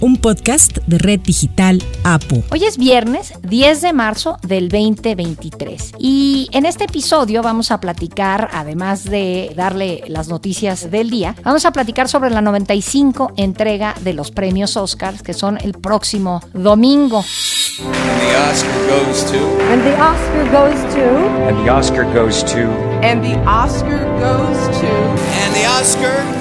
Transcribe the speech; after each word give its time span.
un 0.00 0.16
podcast 0.16 0.78
de 0.86 0.98
Red 0.98 1.20
Digital 1.20 1.82
APO. 2.04 2.42
Hoy 2.50 2.64
es 2.64 2.78
viernes 2.78 3.34
10 3.42 3.82
de 3.82 3.92
marzo 3.92 4.38
del 4.42 4.68
2023 4.68 5.92
y 5.98 6.48
en 6.52 6.66
este 6.66 6.84
episodio 6.84 7.42
vamos 7.42 7.70
a 7.70 7.80
platicar, 7.80 8.48
además 8.52 9.04
de 9.04 9.52
darle 9.54 10.04
las 10.08 10.28
noticias 10.28 10.90
del 10.90 11.10
día, 11.10 11.34
vamos 11.42 11.64
a 11.66 11.72
platicar 11.72 12.08
sobre 12.08 12.30
la 12.30 12.40
95 12.40 13.32
entrega 13.36 13.94
de 14.00 14.14
los 14.14 14.30
premios 14.30 14.76
Oscars 14.76 15.22
que 15.22 15.34
son 15.34 15.58
el 15.60 15.74
próximo 15.74 16.40
domingo. 16.54 17.24
And 17.80 18.20
the 18.20 18.36
Oscar 18.36 18.86
goes 18.88 19.24
to. 19.30 19.38
And 19.70 19.82
the 19.82 19.96
Oscar 20.00 20.44
goes 20.52 20.94
to. 20.94 21.02
And 21.48 21.64
the 21.64 21.70
Oscar 21.70 22.04
goes 22.12 22.44
to. 22.44 22.68
And 23.02 23.22
the 23.22 23.36
Oscar 23.46 24.04
goes 24.18 24.80
to. 24.80 24.86
And 24.86 25.54
the 25.54 25.66
Oscar 25.66 26.39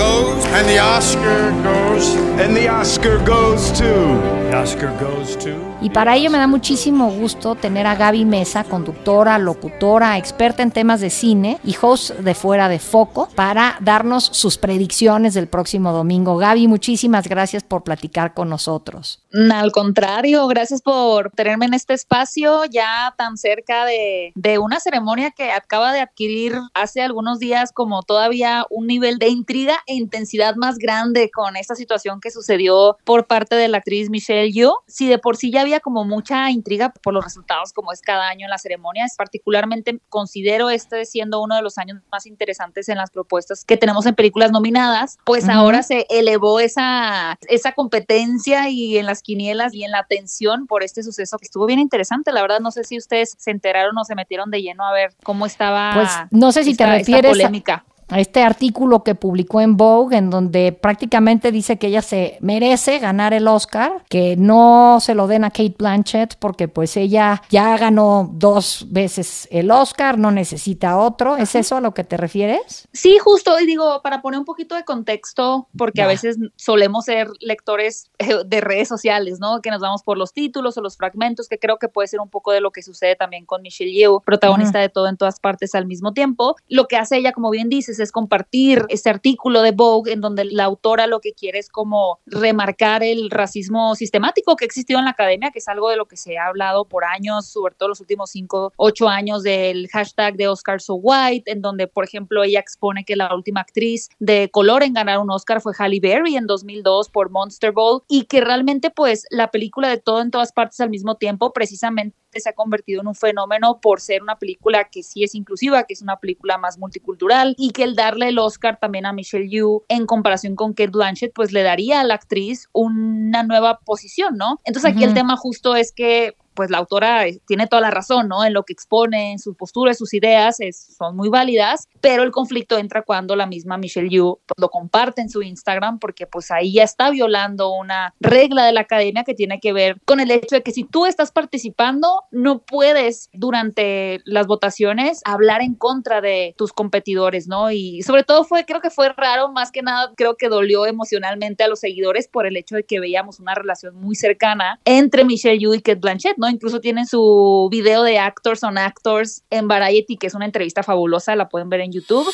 goes. 0.00 0.44
And 0.46 0.66
the 0.66 0.78
Oscar 0.78 1.50
goes. 1.62 2.14
And 2.40 2.56
the 2.56 2.68
Oscar 2.68 3.22
goes 3.24 3.70
to. 3.72 3.84
The 3.84 4.56
Oscar 4.56 4.98
goes 4.98 5.36
to. 5.36 5.69
Y 5.82 5.88
para 5.88 6.14
ello 6.14 6.30
me 6.30 6.36
da 6.36 6.46
muchísimo 6.46 7.10
gusto 7.10 7.54
tener 7.54 7.86
a 7.86 7.94
Gaby 7.94 8.26
Mesa, 8.26 8.64
conductora, 8.64 9.38
locutora, 9.38 10.18
experta 10.18 10.62
en 10.62 10.72
temas 10.72 11.00
de 11.00 11.08
cine 11.08 11.58
y 11.64 11.74
host 11.80 12.10
de 12.10 12.34
Fuera 12.34 12.68
de 12.68 12.78
Foco, 12.78 13.30
para 13.34 13.78
darnos 13.80 14.24
sus 14.24 14.58
predicciones 14.58 15.32
del 15.32 15.46
próximo 15.48 15.92
domingo. 15.92 16.36
Gaby, 16.36 16.68
muchísimas 16.68 17.26
gracias 17.26 17.62
por 17.62 17.82
platicar 17.82 18.34
con 18.34 18.50
nosotros. 18.50 19.22
Al 19.32 19.72
contrario, 19.72 20.46
gracias 20.48 20.82
por 20.82 21.30
tenerme 21.30 21.64
en 21.64 21.72
este 21.72 21.94
espacio 21.94 22.66
ya 22.66 23.14
tan 23.16 23.38
cerca 23.38 23.86
de, 23.86 24.32
de 24.34 24.58
una 24.58 24.80
ceremonia 24.80 25.30
que 25.30 25.50
acaba 25.50 25.94
de 25.94 26.00
adquirir 26.00 26.58
hace 26.74 27.00
algunos 27.00 27.38
días 27.38 27.72
como 27.72 28.02
todavía 28.02 28.66
un 28.68 28.86
nivel 28.86 29.18
de 29.18 29.28
intriga 29.28 29.78
e 29.86 29.94
intensidad 29.94 30.56
más 30.56 30.76
grande 30.76 31.30
con 31.30 31.56
esta 31.56 31.74
situación 31.74 32.20
que 32.20 32.30
sucedió 32.30 32.98
por 33.04 33.26
parte 33.26 33.56
de 33.56 33.68
la 33.68 33.78
actriz 33.78 34.10
Michelle 34.10 34.52
Yeoh. 34.52 34.82
Si 34.86 35.08
de 35.08 35.18
por 35.18 35.38
sí 35.38 35.50
ya 35.50 35.62
había 35.62 35.69
como 35.78 36.04
mucha 36.04 36.50
intriga 36.50 36.92
por 37.02 37.14
los 37.14 37.22
resultados 37.22 37.72
como 37.72 37.92
es 37.92 38.00
cada 38.00 38.28
año 38.28 38.46
en 38.46 38.50
las 38.50 38.62
ceremonias, 38.62 39.14
particularmente 39.16 40.00
considero 40.08 40.70
este 40.70 41.04
siendo 41.04 41.40
uno 41.40 41.54
de 41.54 41.62
los 41.62 41.78
años 41.78 41.98
más 42.10 42.26
interesantes 42.26 42.88
en 42.88 42.96
las 42.96 43.10
propuestas 43.10 43.64
que 43.64 43.76
tenemos 43.76 44.06
en 44.06 44.16
películas 44.16 44.50
nominadas, 44.50 45.18
pues 45.24 45.44
uh 45.44 45.48
-huh. 45.48 45.54
ahora 45.54 45.82
se 45.84 46.06
elevó 46.10 46.58
esa, 46.58 47.38
esa 47.48 47.72
competencia 47.72 48.68
y 48.70 48.98
en 48.98 49.06
las 49.06 49.22
quinielas 49.22 49.72
y 49.74 49.84
en 49.84 49.92
la 49.92 50.00
atención 50.00 50.66
por 50.66 50.82
este 50.82 51.02
suceso 51.04 51.38
que 51.38 51.44
estuvo 51.44 51.66
bien 51.66 51.78
interesante, 51.78 52.32
la 52.32 52.42
verdad 52.42 52.58
no 52.58 52.72
sé 52.72 52.82
si 52.82 52.98
ustedes 52.98 53.36
se 53.38 53.50
enteraron 53.50 53.96
o 53.96 54.04
se 54.04 54.14
metieron 54.14 54.50
de 54.50 54.62
lleno 54.62 54.84
a 54.84 54.92
ver 54.92 55.14
cómo 55.22 55.46
estaba 55.46 55.92
pues 55.94 56.08
no 56.30 56.50
sé 56.50 56.64
si 56.64 56.72
esta, 56.72 56.86
te 56.86 56.98
refieres 56.98 57.30
polémica. 57.30 57.74
A 57.74 57.99
este 58.18 58.42
artículo 58.42 59.04
que 59.04 59.14
publicó 59.14 59.60
en 59.60 59.76
Vogue, 59.76 60.16
en 60.16 60.30
donde 60.30 60.72
prácticamente 60.72 61.52
dice 61.52 61.78
que 61.78 61.88
ella 61.88 62.02
se 62.02 62.38
merece 62.40 62.98
ganar 62.98 63.34
el 63.34 63.46
Oscar, 63.48 64.04
que 64.08 64.36
no 64.36 64.98
se 65.00 65.14
lo 65.14 65.26
den 65.26 65.44
a 65.44 65.50
Kate 65.50 65.76
Blanchett 65.78 66.36
porque 66.38 66.68
pues 66.68 66.96
ella 66.96 67.42
ya 67.50 67.76
ganó 67.76 68.30
dos 68.32 68.86
veces 68.90 69.48
el 69.50 69.70
Oscar, 69.70 70.18
no 70.18 70.30
necesita 70.30 70.98
otro. 70.98 71.36
¿Es 71.36 71.54
eso 71.54 71.76
a 71.76 71.80
lo 71.80 71.94
que 71.94 72.04
te 72.04 72.16
refieres? 72.16 72.88
Sí, 72.92 73.18
justo, 73.18 73.58
y 73.60 73.66
digo, 73.66 74.00
para 74.02 74.22
poner 74.22 74.38
un 74.40 74.44
poquito 74.44 74.74
de 74.74 74.84
contexto, 74.84 75.68
porque 75.76 76.02
a 76.02 76.06
veces 76.06 76.36
solemos 76.56 77.04
ser 77.04 77.28
lectores 77.40 78.10
eh, 78.18 78.28
de 78.44 78.60
redes 78.60 78.88
sociales, 78.88 79.38
¿no? 79.40 79.60
Que 79.60 79.70
nos 79.70 79.80
vamos 79.80 80.02
por 80.02 80.18
los 80.18 80.32
títulos 80.32 80.76
o 80.76 80.80
los 80.80 80.96
fragmentos, 80.96 81.48
que 81.48 81.58
creo 81.58 81.78
que 81.78 81.88
puede 81.88 82.08
ser 82.08 82.20
un 82.20 82.28
poco 82.28 82.52
de 82.52 82.60
lo 82.60 82.70
que 82.70 82.82
sucede 82.82 83.16
también 83.16 83.46
con 83.46 83.62
Michelle 83.62 83.92
Yeoh, 83.92 84.20
protagonista 84.20 84.78
uh 84.78 84.80
-huh. 84.80 84.84
de 84.84 84.88
todo 84.88 85.08
en 85.08 85.16
todas 85.16 85.40
partes 85.40 85.74
al 85.74 85.86
mismo 85.86 86.12
tiempo. 86.12 86.56
Lo 86.68 86.86
que 86.86 86.96
hace 86.96 87.16
ella, 87.16 87.32
como 87.32 87.50
bien 87.50 87.68
dices, 87.68 87.99
es 88.00 88.12
compartir 88.12 88.84
este 88.88 89.10
artículo 89.10 89.62
de 89.62 89.72
Vogue 89.72 90.12
en 90.12 90.20
donde 90.20 90.44
la 90.44 90.64
autora 90.64 91.06
lo 91.06 91.20
que 91.20 91.32
quiere 91.32 91.58
es 91.58 91.68
como 91.68 92.20
remarcar 92.26 93.02
el 93.02 93.30
racismo 93.30 93.94
sistemático 93.94 94.56
que 94.56 94.64
ha 94.64 94.66
existido 94.66 94.98
en 94.98 95.04
la 95.04 95.12
academia, 95.12 95.50
que 95.50 95.58
es 95.58 95.68
algo 95.68 95.90
de 95.90 95.96
lo 95.96 96.06
que 96.06 96.16
se 96.16 96.38
ha 96.38 96.46
hablado 96.46 96.84
por 96.84 97.04
años, 97.04 97.46
sobre 97.46 97.74
todo 97.74 97.88
los 97.88 98.00
últimos 98.00 98.30
cinco, 98.30 98.72
ocho 98.76 99.08
años 99.08 99.42
del 99.42 99.88
hashtag 99.88 100.36
de 100.36 100.48
Oscar 100.48 100.80
So 100.80 100.94
White, 100.94 101.50
en 101.50 101.62
donde, 101.62 101.86
por 101.86 102.04
ejemplo, 102.04 102.42
ella 102.42 102.60
expone 102.60 103.04
que 103.04 103.16
la 103.16 103.34
última 103.34 103.60
actriz 103.60 104.08
de 104.18 104.50
color 104.50 104.82
en 104.82 104.94
ganar 104.94 105.18
un 105.18 105.30
Oscar 105.30 105.60
fue 105.60 105.72
Halle 105.78 106.00
Berry 106.00 106.36
en 106.36 106.46
2002 106.46 107.08
por 107.08 107.30
Monster 107.30 107.72
Ball 107.72 108.02
y 108.08 108.24
que 108.24 108.40
realmente 108.40 108.90
pues 108.90 109.26
la 109.30 109.50
película 109.50 109.88
de 109.88 109.98
todo 109.98 110.20
en 110.20 110.30
todas 110.30 110.52
partes 110.52 110.80
al 110.80 110.90
mismo 110.90 111.16
tiempo 111.16 111.52
precisamente 111.52 112.19
se 112.38 112.48
ha 112.50 112.52
convertido 112.52 113.00
en 113.00 113.08
un 113.08 113.14
fenómeno 113.14 113.80
por 113.80 114.00
ser 114.00 114.22
una 114.22 114.38
película 114.38 114.84
que 114.84 115.02
sí 115.02 115.24
es 115.24 115.34
inclusiva, 115.34 115.84
que 115.84 115.94
es 115.94 116.02
una 116.02 116.18
película 116.18 116.58
más 116.58 116.78
multicultural 116.78 117.54
y 117.58 117.72
que 117.72 117.82
el 117.82 117.96
darle 117.96 118.28
el 118.28 118.38
Oscar 118.38 118.78
también 118.78 119.06
a 119.06 119.12
Michelle 119.12 119.48
Yeoh 119.48 119.84
en 119.88 120.06
comparación 120.06 120.54
con 120.54 120.74
Kate 120.74 120.90
Blanchett, 120.90 121.32
pues 121.34 121.50
le 121.52 121.62
daría 121.62 122.00
a 122.00 122.04
la 122.04 122.14
actriz 122.14 122.68
una 122.72 123.42
nueva 123.42 123.80
posición, 123.80 124.36
¿no? 124.36 124.58
Entonces 124.64 124.92
aquí 124.92 125.00
uh 125.00 125.06
-huh. 125.06 125.08
el 125.08 125.14
tema 125.14 125.36
justo 125.36 125.74
es 125.74 125.92
que 125.92 126.36
pues 126.54 126.70
la 126.70 126.78
autora 126.78 127.24
tiene 127.46 127.66
toda 127.66 127.82
la 127.82 127.90
razón, 127.90 128.28
¿no? 128.28 128.44
En 128.44 128.52
lo 128.52 128.64
que 128.64 128.72
expone, 128.72 129.32
en 129.32 129.38
su 129.38 129.54
postura, 129.54 129.94
sus 129.94 130.14
ideas 130.14 130.60
es, 130.60 130.94
son 130.96 131.16
muy 131.16 131.28
válidas, 131.28 131.88
pero 132.00 132.22
el 132.22 132.30
conflicto 132.30 132.78
entra 132.78 133.02
cuando 133.02 133.36
la 133.36 133.46
misma 133.46 133.78
Michelle 133.78 134.08
Yeoh 134.08 134.40
lo 134.56 134.68
comparte 134.68 135.20
en 135.20 135.30
su 135.30 135.42
Instagram 135.42 135.98
porque 135.98 136.26
pues 136.26 136.50
ahí 136.50 136.72
ya 136.72 136.84
está 136.84 137.10
violando 137.10 137.72
una 137.72 138.14
regla 138.20 138.64
de 138.66 138.72
la 138.72 138.80
academia 138.80 139.24
que 139.24 139.34
tiene 139.34 139.60
que 139.60 139.72
ver 139.72 140.00
con 140.04 140.20
el 140.20 140.30
hecho 140.30 140.56
de 140.56 140.62
que 140.62 140.72
si 140.72 140.84
tú 140.84 141.06
estás 141.06 141.32
participando, 141.32 142.24
no 142.30 142.60
puedes 142.60 143.28
durante 143.32 144.20
las 144.24 144.46
votaciones 144.46 145.20
hablar 145.24 145.62
en 145.62 145.74
contra 145.74 146.20
de 146.20 146.54
tus 146.56 146.72
competidores, 146.72 147.48
¿no? 147.48 147.70
Y 147.70 148.02
sobre 148.02 148.24
todo 148.24 148.44
fue, 148.44 148.64
creo 148.64 148.80
que 148.80 148.90
fue 148.90 149.10
raro, 149.10 149.50
más 149.50 149.70
que 149.70 149.82
nada 149.82 150.12
creo 150.16 150.36
que 150.36 150.48
dolió 150.48 150.86
emocionalmente 150.86 151.64
a 151.64 151.68
los 151.68 151.80
seguidores 151.80 152.28
por 152.28 152.46
el 152.46 152.56
hecho 152.56 152.76
de 152.76 152.84
que 152.84 153.00
veíamos 153.00 153.40
una 153.40 153.54
relación 153.54 153.96
muy 153.96 154.14
cercana 154.14 154.80
entre 154.84 155.24
Michelle 155.24 155.58
Yeoh 155.58 155.74
y 155.74 155.82
Kate 155.82 156.00
Blanchett, 156.00 156.36
¿no? 156.40 156.48
Incluso 156.48 156.80
tienen 156.80 157.06
su 157.06 157.68
video 157.70 158.02
de 158.02 158.18
Actors 158.18 158.64
on 158.64 158.78
Actors 158.78 159.44
en 159.50 159.68
Variety, 159.68 160.16
que 160.16 160.26
es 160.26 160.34
una 160.34 160.46
entrevista 160.46 160.82
fabulosa, 160.82 161.36
la 161.36 161.48
pueden 161.48 161.68
ver 161.68 161.80
en 161.80 161.92
YouTube. 161.92 162.26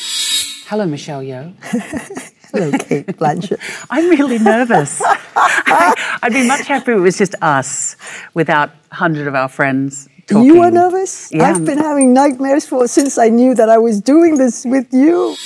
Hello, 0.71 0.87
Michelle 0.87 1.27
Yeoh. 1.27 1.53
Hello, 2.53 2.71
Kate 2.71 3.13
Blanchett. 3.19 3.59
I'm 3.91 4.09
really 4.09 4.39
nervous. 4.39 5.03
I'd 6.23 6.33
be 6.33 6.47
much 6.47 6.67
happier 6.67 6.95
if 6.95 7.01
it 7.01 7.03
was 7.03 7.19
just 7.19 7.35
us 7.43 7.97
without 8.35 8.71
100 8.91 9.27
of 9.27 9.35
our 9.35 9.49
friends. 9.49 10.09
Talking. 10.27 10.45
You 10.45 10.63
are 10.63 10.71
nervous? 10.71 11.31
Yeah. 11.33 11.45
I've 11.45 11.65
been 11.65 11.79
having 11.79 12.13
nightmares 12.13 12.67
for 12.67 12.89
since 12.89 13.19
I 13.19 13.29
knew 13.29 13.55
that 13.55 13.69
I 13.69 13.79
was 13.79 14.01
doing 14.01 14.39
this 14.39 14.65
with 14.65 14.93
you. 14.93 15.37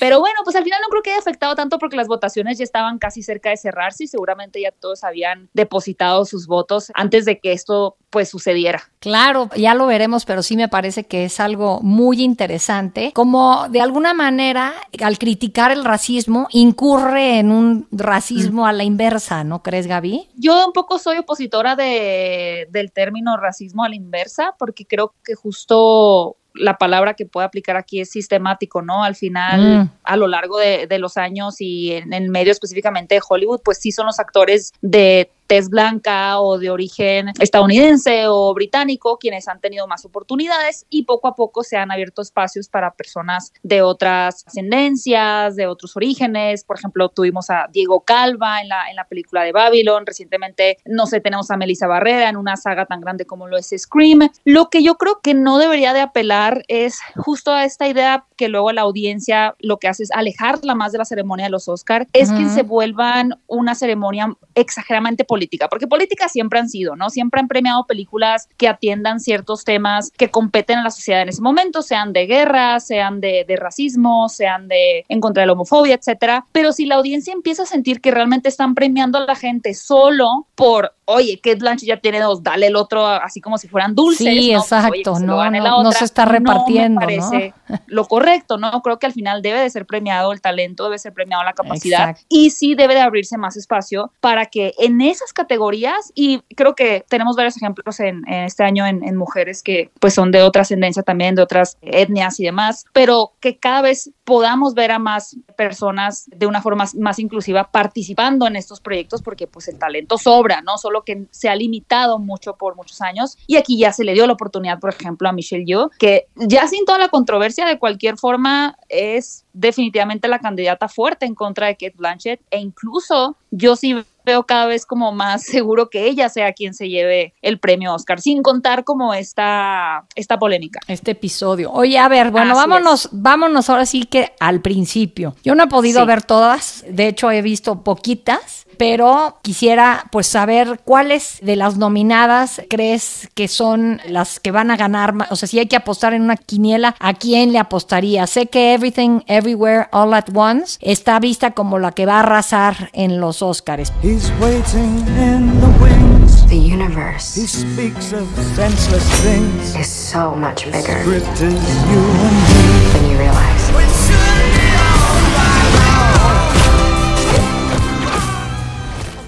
Pero 0.00 0.18
bueno, 0.18 0.40
pues 0.44 0.56
al 0.56 0.64
final 0.64 0.80
no 0.82 0.88
creo 0.88 1.02
que 1.02 1.10
haya 1.10 1.18
afectado 1.18 1.54
tanto 1.54 1.78
porque 1.78 1.96
las 1.96 2.08
votaciones 2.08 2.56
ya 2.56 2.64
estaban 2.64 2.98
casi 2.98 3.22
cerca 3.22 3.50
de 3.50 3.58
cerrarse 3.58 4.04
y 4.04 4.06
seguramente 4.06 4.60
ya 4.60 4.72
todos 4.72 5.04
habían 5.04 5.50
depositado 5.52 6.24
sus 6.24 6.46
votos 6.46 6.90
antes 6.94 7.26
de 7.26 7.38
que 7.38 7.52
esto 7.52 7.98
pues 8.08 8.30
sucediera. 8.30 8.82
Claro, 8.98 9.50
ya 9.56 9.74
lo 9.74 9.86
veremos, 9.86 10.24
pero 10.24 10.42
sí 10.42 10.56
me 10.56 10.68
parece 10.68 11.04
que 11.04 11.26
es 11.26 11.38
algo 11.38 11.80
muy 11.82 12.22
interesante, 12.22 13.12
como 13.12 13.68
de 13.68 13.80
alguna 13.80 14.14
manera 14.14 14.72
al 15.02 15.18
criticar 15.18 15.70
el 15.70 15.84
racismo 15.84 16.48
incurre 16.50 17.38
en 17.38 17.50
un 17.50 17.86
racismo 17.92 18.66
a 18.66 18.72
la 18.72 18.84
inversa, 18.84 19.44
¿no 19.44 19.62
crees, 19.62 19.86
Gaby? 19.86 20.30
Yo 20.34 20.66
un 20.66 20.72
poco 20.72 20.98
soy 20.98 21.18
opositora 21.18 21.76
de, 21.76 22.66
del 22.70 22.90
término 22.90 23.36
racismo 23.36 23.84
a 23.84 23.88
la 23.88 23.96
inversa 23.96 24.54
porque 24.58 24.86
creo 24.86 25.14
que 25.22 25.34
justo 25.34 26.36
la 26.54 26.78
palabra 26.78 27.14
que 27.14 27.26
puede 27.26 27.46
aplicar 27.46 27.76
aquí 27.76 28.00
es 28.00 28.10
sistemático, 28.10 28.82
¿no? 28.82 29.04
Al 29.04 29.14
final, 29.14 29.84
mm. 29.84 29.90
a 30.04 30.16
lo 30.16 30.26
largo 30.26 30.58
de, 30.58 30.86
de 30.86 30.98
los 30.98 31.16
años 31.16 31.60
y 31.60 31.92
en, 31.92 32.12
en, 32.12 32.30
medio 32.30 32.52
específicamente 32.52 33.14
de 33.14 33.22
Hollywood, 33.26 33.60
pues 33.64 33.78
sí 33.78 33.92
son 33.92 34.06
los 34.06 34.18
actores 34.18 34.72
de 34.80 35.30
tez 35.50 35.68
blanca 35.68 36.40
o 36.40 36.58
de 36.58 36.70
origen 36.70 37.32
estadounidense 37.40 38.28
o 38.28 38.54
británico 38.54 39.18
quienes 39.18 39.48
han 39.48 39.60
tenido 39.60 39.88
más 39.88 40.04
oportunidades 40.04 40.86
y 40.90 41.02
poco 41.02 41.26
a 41.26 41.34
poco 41.34 41.64
se 41.64 41.76
han 41.76 41.90
abierto 41.90 42.22
espacios 42.22 42.68
para 42.68 42.94
personas 42.94 43.52
de 43.64 43.82
otras 43.82 44.44
ascendencias, 44.46 45.56
de 45.56 45.66
otros 45.66 45.96
orígenes. 45.96 46.62
Por 46.62 46.78
ejemplo, 46.78 47.08
tuvimos 47.08 47.50
a 47.50 47.66
Diego 47.72 48.02
Calva 48.02 48.60
en 48.60 48.68
la, 48.68 48.90
en 48.90 48.94
la 48.94 49.08
película 49.08 49.42
de 49.42 49.50
Babylon. 49.50 50.06
Recientemente, 50.06 50.76
no 50.84 51.06
sé, 51.06 51.20
tenemos 51.20 51.50
a 51.50 51.56
Melissa 51.56 51.88
Barrera 51.88 52.28
en 52.28 52.36
una 52.36 52.56
saga 52.56 52.86
tan 52.86 53.00
grande 53.00 53.26
como 53.26 53.48
lo 53.48 53.58
es 53.58 53.74
Scream. 53.76 54.30
Lo 54.44 54.70
que 54.70 54.84
yo 54.84 54.98
creo 54.98 55.18
que 55.20 55.34
no 55.34 55.58
debería 55.58 55.92
de 55.92 56.00
apelar 56.00 56.62
es 56.68 57.00
justo 57.16 57.50
a 57.50 57.64
esta 57.64 57.88
idea 57.88 58.24
que 58.36 58.48
luego 58.48 58.70
la 58.70 58.82
audiencia 58.82 59.56
lo 59.58 59.78
que 59.78 59.88
hace 59.88 60.04
es 60.04 60.12
alejarla 60.12 60.76
más 60.76 60.92
de 60.92 60.98
la 60.98 61.04
ceremonia 61.04 61.46
de 61.46 61.50
los 61.50 61.66
Oscar, 61.66 62.06
es 62.12 62.30
uh 62.30 62.34
-huh. 62.34 62.38
que 62.38 62.48
se 62.50 62.62
vuelvan 62.62 63.40
una 63.48 63.74
ceremonia 63.74 64.32
exageradamente 64.60 65.24
política, 65.24 65.68
porque 65.68 65.86
política 65.86 66.28
siempre 66.28 66.58
han 66.58 66.68
sido, 66.68 66.96
¿no? 66.96 67.10
Siempre 67.10 67.40
han 67.40 67.48
premiado 67.48 67.86
películas 67.86 68.48
que 68.56 68.68
atiendan 68.68 69.20
ciertos 69.20 69.64
temas 69.64 70.10
que 70.16 70.30
competen 70.30 70.78
a 70.78 70.84
la 70.84 70.90
sociedad 70.90 71.22
en 71.22 71.28
ese 71.28 71.42
momento, 71.42 71.82
sean 71.82 72.12
de 72.12 72.26
guerra, 72.26 72.80
sean 72.80 73.20
de, 73.20 73.44
de 73.46 73.56
racismo, 73.56 74.28
sean 74.28 74.68
de 74.68 75.04
en 75.08 75.20
contra 75.20 75.42
de 75.42 75.48
la 75.48 75.52
homofobia, 75.54 75.94
etcétera. 75.94 76.46
Pero 76.52 76.72
si 76.72 76.86
la 76.86 76.96
audiencia 76.96 77.32
empieza 77.32 77.62
a 77.62 77.66
sentir 77.66 78.00
que 78.00 78.10
realmente 78.10 78.48
están 78.48 78.74
premiando 78.74 79.18
a 79.18 79.26
la 79.26 79.34
gente 79.34 79.74
solo 79.74 80.46
por 80.54 80.94
oye, 81.10 81.40
Kate 81.42 81.56
Blanchett 81.56 81.88
ya 81.88 81.96
tiene 81.98 82.20
dos, 82.20 82.42
dale 82.42 82.66
el 82.66 82.76
otro 82.76 83.06
así 83.06 83.40
como 83.40 83.58
si 83.58 83.68
fueran 83.68 83.94
dulces. 83.94 84.26
Sí, 84.26 84.52
¿no? 84.52 84.60
exacto, 84.60 84.88
Pues, 85.12 85.22
oye, 85.22 85.26
no, 85.26 85.50
no, 85.50 85.82
no 85.82 85.92
se 85.92 86.04
está 86.04 86.24
repartiendo, 86.24 87.00
No 87.00 87.06
me 87.06 87.18
parece 87.18 87.54
lo 87.86 88.04
correcto, 88.06 88.58
¿no? 88.58 88.82
Creo 88.82 88.98
que 88.98 89.06
al 89.06 89.12
final 89.12 89.42
debe 89.42 89.60
de 89.60 89.70
ser 89.70 89.86
premiado 89.86 90.32
el 90.32 90.40
talento, 90.40 90.84
debe 90.84 90.98
ser 90.98 91.12
premiado 91.12 91.44
la 91.44 91.52
capacidad 91.52 92.10
Exacto. 92.10 92.26
y 92.28 92.50
sí 92.50 92.74
debe 92.74 92.94
de 92.94 93.00
abrirse 93.00 93.36
más 93.38 93.56
espacio 93.56 94.12
para 94.20 94.46
que 94.46 94.72
en 94.78 95.00
esas 95.00 95.32
categorías, 95.32 96.12
y 96.14 96.40
creo 96.56 96.74
que 96.74 97.04
tenemos 97.08 97.36
varios 97.36 97.56
ejemplos 97.56 98.00
en, 98.00 98.22
en 98.28 98.44
este 98.44 98.64
año 98.64 98.86
en, 98.86 99.04
en 99.04 99.16
mujeres 99.16 99.62
que 99.62 99.90
pues 100.00 100.14
son 100.14 100.30
de 100.30 100.42
otra 100.42 100.62
ascendencia 100.62 101.02
también, 101.02 101.34
de 101.34 101.42
otras 101.42 101.78
etnias 101.82 102.40
y 102.40 102.44
demás, 102.44 102.84
pero 102.92 103.32
que 103.40 103.58
cada 103.58 103.82
vez 103.82 104.10
podamos 104.30 104.74
ver 104.74 104.92
a 104.92 105.00
más 105.00 105.36
personas 105.56 106.26
de 106.28 106.46
una 106.46 106.62
forma 106.62 106.84
más, 106.96 107.18
inclusiva 107.18 107.64
participando 107.72 108.46
en 108.46 108.54
estos 108.54 108.80
proyectos 108.80 109.22
porque 109.22 109.48
pues 109.48 109.66
el 109.66 109.76
talento 109.76 110.18
sobra, 110.18 110.62
¿no? 110.62 110.78
Solo 110.78 111.02
que 111.02 111.26
se 111.32 111.48
ha 111.48 111.56
limitado 111.56 112.20
mucho 112.20 112.54
por 112.54 112.76
muchos 112.76 113.00
años 113.00 113.36
y 113.48 113.56
aquí 113.56 113.76
ya 113.76 113.92
se 113.92 114.04
le 114.04 114.12
dio 114.12 114.28
la 114.28 114.34
oportunidad, 114.34 114.78
por 114.78 114.90
ejemplo, 114.90 115.28
a 115.28 115.32
Michelle 115.32 115.64
Yeoh, 115.64 115.90
que 115.98 116.28
ya 116.36 116.68
sin 116.68 116.84
toda 116.84 116.98
la 116.98 117.08
controversia 117.08 117.66
de 117.66 117.80
cualquier 117.80 118.18
forma 118.18 118.76
es 118.88 119.46
definitivamente 119.52 120.28
la 120.28 120.38
candidata 120.38 120.86
fuerte 120.86 121.26
en 121.26 121.34
contra 121.34 121.66
de 121.66 121.74
Kate 121.74 121.96
Blanchett 121.96 122.40
e 122.52 122.60
incluso 122.60 123.36
yo 123.50 123.74
sí 123.74 123.96
veo 124.24 124.44
cada 124.44 124.66
vez 124.66 124.86
como 124.86 125.12
más 125.12 125.42
seguro 125.44 125.88
que 125.90 126.06
ella 126.06 126.28
sea 126.28 126.52
quien 126.52 126.74
se 126.74 126.88
lleve 126.88 127.34
el 127.42 127.58
premio 127.58 127.94
Oscar, 127.94 128.20
sin 128.20 128.42
contar 128.42 128.84
como 128.84 129.14
esta, 129.14 130.04
esta 130.14 130.38
polémica. 130.38 130.80
Este 130.88 131.12
episodio. 131.12 131.70
Oye, 131.72 131.98
a 131.98 132.08
ver, 132.08 132.30
bueno, 132.30 132.52
Así 132.52 132.60
vámonos, 132.68 133.08
vámonos 133.12 133.70
ahora 133.70 133.86
sí 133.86 134.04
que 134.04 134.32
al 134.40 134.60
principio. 134.60 135.34
Yo 135.44 135.54
no 135.54 135.64
he 135.64 135.68
podido 135.68 136.00
Sí. 136.00 136.06
ver 136.06 136.22
todas, 136.22 136.84
de 136.88 137.08
hecho 137.08 137.30
he 137.30 137.42
visto 137.42 137.82
poquitas, 137.82 138.66
pero 138.80 139.36
quisiera 139.42 140.06
pues 140.10 140.26
saber 140.26 140.80
cuáles 140.86 141.38
de 141.42 141.54
las 141.54 141.76
nominadas 141.76 142.62
crees 142.70 143.28
que 143.34 143.46
son 143.46 144.00
las 144.08 144.40
que 144.40 144.52
van 144.52 144.70
a 144.70 144.78
ganar, 144.78 145.12
o 145.28 145.36
sea, 145.36 145.46
si 145.46 145.58
hay 145.58 145.66
que 145.66 145.76
apostar 145.76 146.14
en 146.14 146.22
una 146.22 146.38
quiniela, 146.38 146.96
¿a 146.98 147.12
quién 147.12 147.52
le 147.52 147.58
apostaría? 147.58 148.26
Sé 148.26 148.46
que 148.46 148.72
Everything 148.72 149.20
Everywhere 149.26 149.88
All 149.92 150.14
at 150.14 150.34
Once 150.34 150.78
está 150.80 151.20
vista 151.20 151.50
como 151.50 151.78
la 151.78 151.92
que 151.92 152.06
va 152.06 152.14
a 152.14 152.20
arrasar 152.20 152.88
en 152.94 153.20
los 153.20 153.42
Oscars. 153.42 153.92
He's 154.02 154.32
waiting 154.40 155.04
in 155.18 155.60
the 155.60 155.84
wings. 155.84 156.46
The 156.48 156.56
universe 156.56 157.38
He 157.38 157.46
speaks 157.46 158.14
of 158.14 158.26
senseless 158.56 159.04
things. 159.22 159.76
is 159.78 159.88
so 159.88 160.34
much 160.34 160.64
bigger 160.64 161.02
Script 161.02 161.32
is 161.34 161.52
you 161.90 162.00
and 162.00 162.32
me. 162.32 162.92
than 162.94 163.10
you 163.10 163.18
realize. 163.18 164.59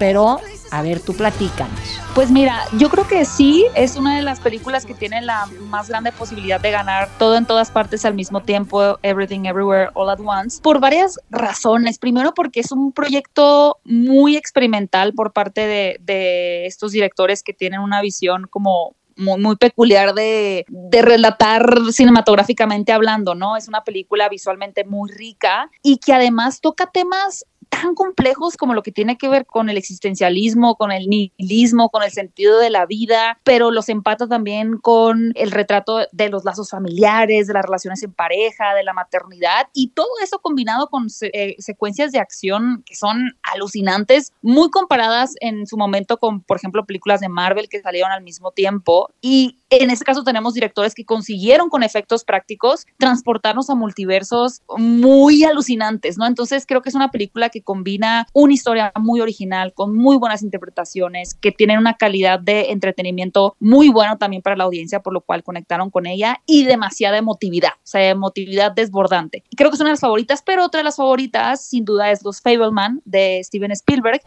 Pero, 0.03 0.41
a 0.73 0.83
ver, 0.83 0.99
tú 0.99 1.15
platícanos. 1.15 1.79
Pues 2.13 2.29
mira, 2.29 2.65
yo 2.77 2.91
creo 2.91 3.07
que 3.07 3.25
sí, 3.25 3.65
es 3.77 3.95
una 3.95 4.17
de 4.17 4.23
las 4.23 4.41
películas 4.41 4.85
que 4.85 4.95
tiene 4.95 5.23
la 5.23 5.47
más 5.69 5.89
grande 5.89 6.11
posibilidad 6.11 6.61
de 6.61 6.73
ganar 6.73 7.09
todo 7.21 7.37
en 7.37 7.47
todas 7.47 7.71
partes 7.71 8.05
al 8.05 8.15
mismo 8.15 8.43
tiempo, 8.43 8.99
Everything 9.05 9.45
Everywhere 9.45 9.91
All 9.95 10.11
at 10.11 10.19
Once, 10.19 10.61
por 10.61 10.81
varias 10.81 11.21
razones. 11.31 12.01
Primero 12.01 12.35
porque 12.35 12.59
es 12.59 12.73
un 12.73 12.91
proyecto 12.91 13.79
muy 13.85 14.37
experimental 14.37 15.13
por 15.15 15.33
parte 15.33 15.69
de, 15.69 16.67
estos 16.67 16.91
directores 16.91 17.45
que 17.45 17.53
tienen 17.53 17.79
una 17.79 18.03
visión 18.03 18.49
como 18.51 18.97
muy, 19.15 19.55
peculiar 19.55 20.15
de 20.15 20.65
relatar 20.91 21.77
cinematográficamente 21.93 22.91
hablando, 22.91 23.37
¿no? 23.37 23.57
Es 23.57 23.69
una 23.69 23.85
película 23.85 24.29
visualmente 24.29 24.83
muy 24.83 25.13
rica 25.13 25.71
y 25.81 25.99
que 25.99 26.13
además 26.13 26.61
toca 26.61 26.91
temas 26.91 27.47
tan 27.83 27.95
complejos 27.97 28.57
como 28.57 28.75
lo 28.75 28.83
que 28.83 28.93
tiene 28.93 29.19
que 29.19 29.29
ver 29.29 29.45
con 29.45 29.69
el 29.69 29.77
existencialismo, 29.77 30.77
con 30.77 30.93
el 30.93 31.09
nihilismo, 31.09 31.89
con 31.89 32.05
el 32.05 32.13
sentido 32.13 32.61
de 32.61 32.71
la 32.71 32.87
vida, 32.87 33.41
pero 33.43 33.73
los 33.73 33.89
empata 33.89 34.29
también 34.29 34.79
con 34.79 35.33
el 35.35 35.51
retrato 35.51 36.07
de 36.13 36.29
los 36.29 36.45
lazos 36.45 36.71
familiares, 36.71 37.49
de 37.49 37.55
las 37.55 37.65
relaciones 37.65 38.03
en 38.05 38.13
pareja, 38.13 38.75
de 38.75 38.85
la 38.85 38.93
maternidad 38.93 39.67
y 39.75 39.89
todo 39.89 40.07
eso 40.23 40.39
combinado 40.39 40.89
con 40.89 41.09
eh, 41.23 41.57
secuencias 41.59 42.13
de 42.13 42.21
acción 42.21 42.85
que 42.87 42.95
son 42.95 43.33
alucinantes, 43.43 44.33
muy 44.43 44.71
comparadas 44.71 45.35
en 45.41 45.67
su 45.67 45.77
momento 45.77 46.19
con, 46.19 46.41
por 46.41 46.59
ejemplo, 46.59 46.87
películas 46.87 47.21
de 47.21 47.29
Marvel 47.29 47.69
que 47.69 47.81
salieron 47.81 48.13
al 48.13 48.23
mismo 48.23 48.53
tiempo 48.53 49.11
y 49.21 49.59
en 49.71 49.91
este 49.91 50.05
caso 50.05 50.23
tenemos 50.23 50.55
directores 50.55 50.95
que 50.95 51.05
consiguieron 51.05 51.69
con 51.69 51.83
efectos 51.83 52.25
prácticos 52.25 52.87
transportarnos 52.99 53.71
a 53.71 53.75
multiversos 53.75 54.63
muy 54.77 55.45
alucinantes, 55.45 56.19
¿no? 56.19 56.27
Entonces 56.27 56.65
creo 56.67 56.83
que 56.83 56.91
es 56.91 56.95
una 56.95 57.11
película 57.11 57.49
que 57.49 57.63
combina 57.73 58.27
una 58.35 58.53
historia 58.53 58.93
muy 59.01 59.23
original 59.23 59.73
con 59.73 59.97
muy 59.97 60.19
buenas 60.19 60.43
interpretaciones, 60.43 61.33
que 61.33 61.53
tienen 61.53 61.79
una 61.79 61.95
calidad 61.95 62.39
de 62.39 62.71
entretenimiento 62.71 63.57
muy 63.61 63.89
bueno 63.89 64.19
también 64.19 64.43
para 64.43 64.57
la 64.57 64.65
audiencia, 64.65 65.01
por 65.01 65.15
lo 65.15 65.23
cual 65.23 65.43
conectaron 65.43 65.89
con 65.89 66.05
ella 66.05 66.43
y 66.45 66.65
demasiada 66.65 67.17
emotividad, 67.17 67.71
o 67.77 67.87
sea, 67.87 68.11
emotividad 68.11 68.73
desbordante. 68.73 69.43
Creo 69.57 69.71
que 69.71 69.77
es 69.77 69.81
una 69.81 69.89
de 69.89 69.95
las 69.95 70.01
favoritas, 70.01 70.43
pero 70.43 70.67
otra 70.67 70.81
de 70.81 70.85
las 70.85 70.97
favoritas 70.97 71.65
sin 71.65 71.87
duda 71.87 72.11
es 72.11 72.23
Los 72.23 72.43
Fableman 72.43 73.01
de 73.07 73.41
Steven 73.43 73.71
Spielberg. 73.71 74.21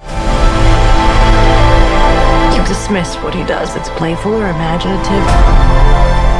You 2.55 2.63
dismiss 2.67 3.15
what 3.17 3.35
he 3.35 3.43
does 3.43 3.75
that's 3.75 3.89
playful 3.91 4.33
or 4.33 4.49
imaginative. 4.49 5.23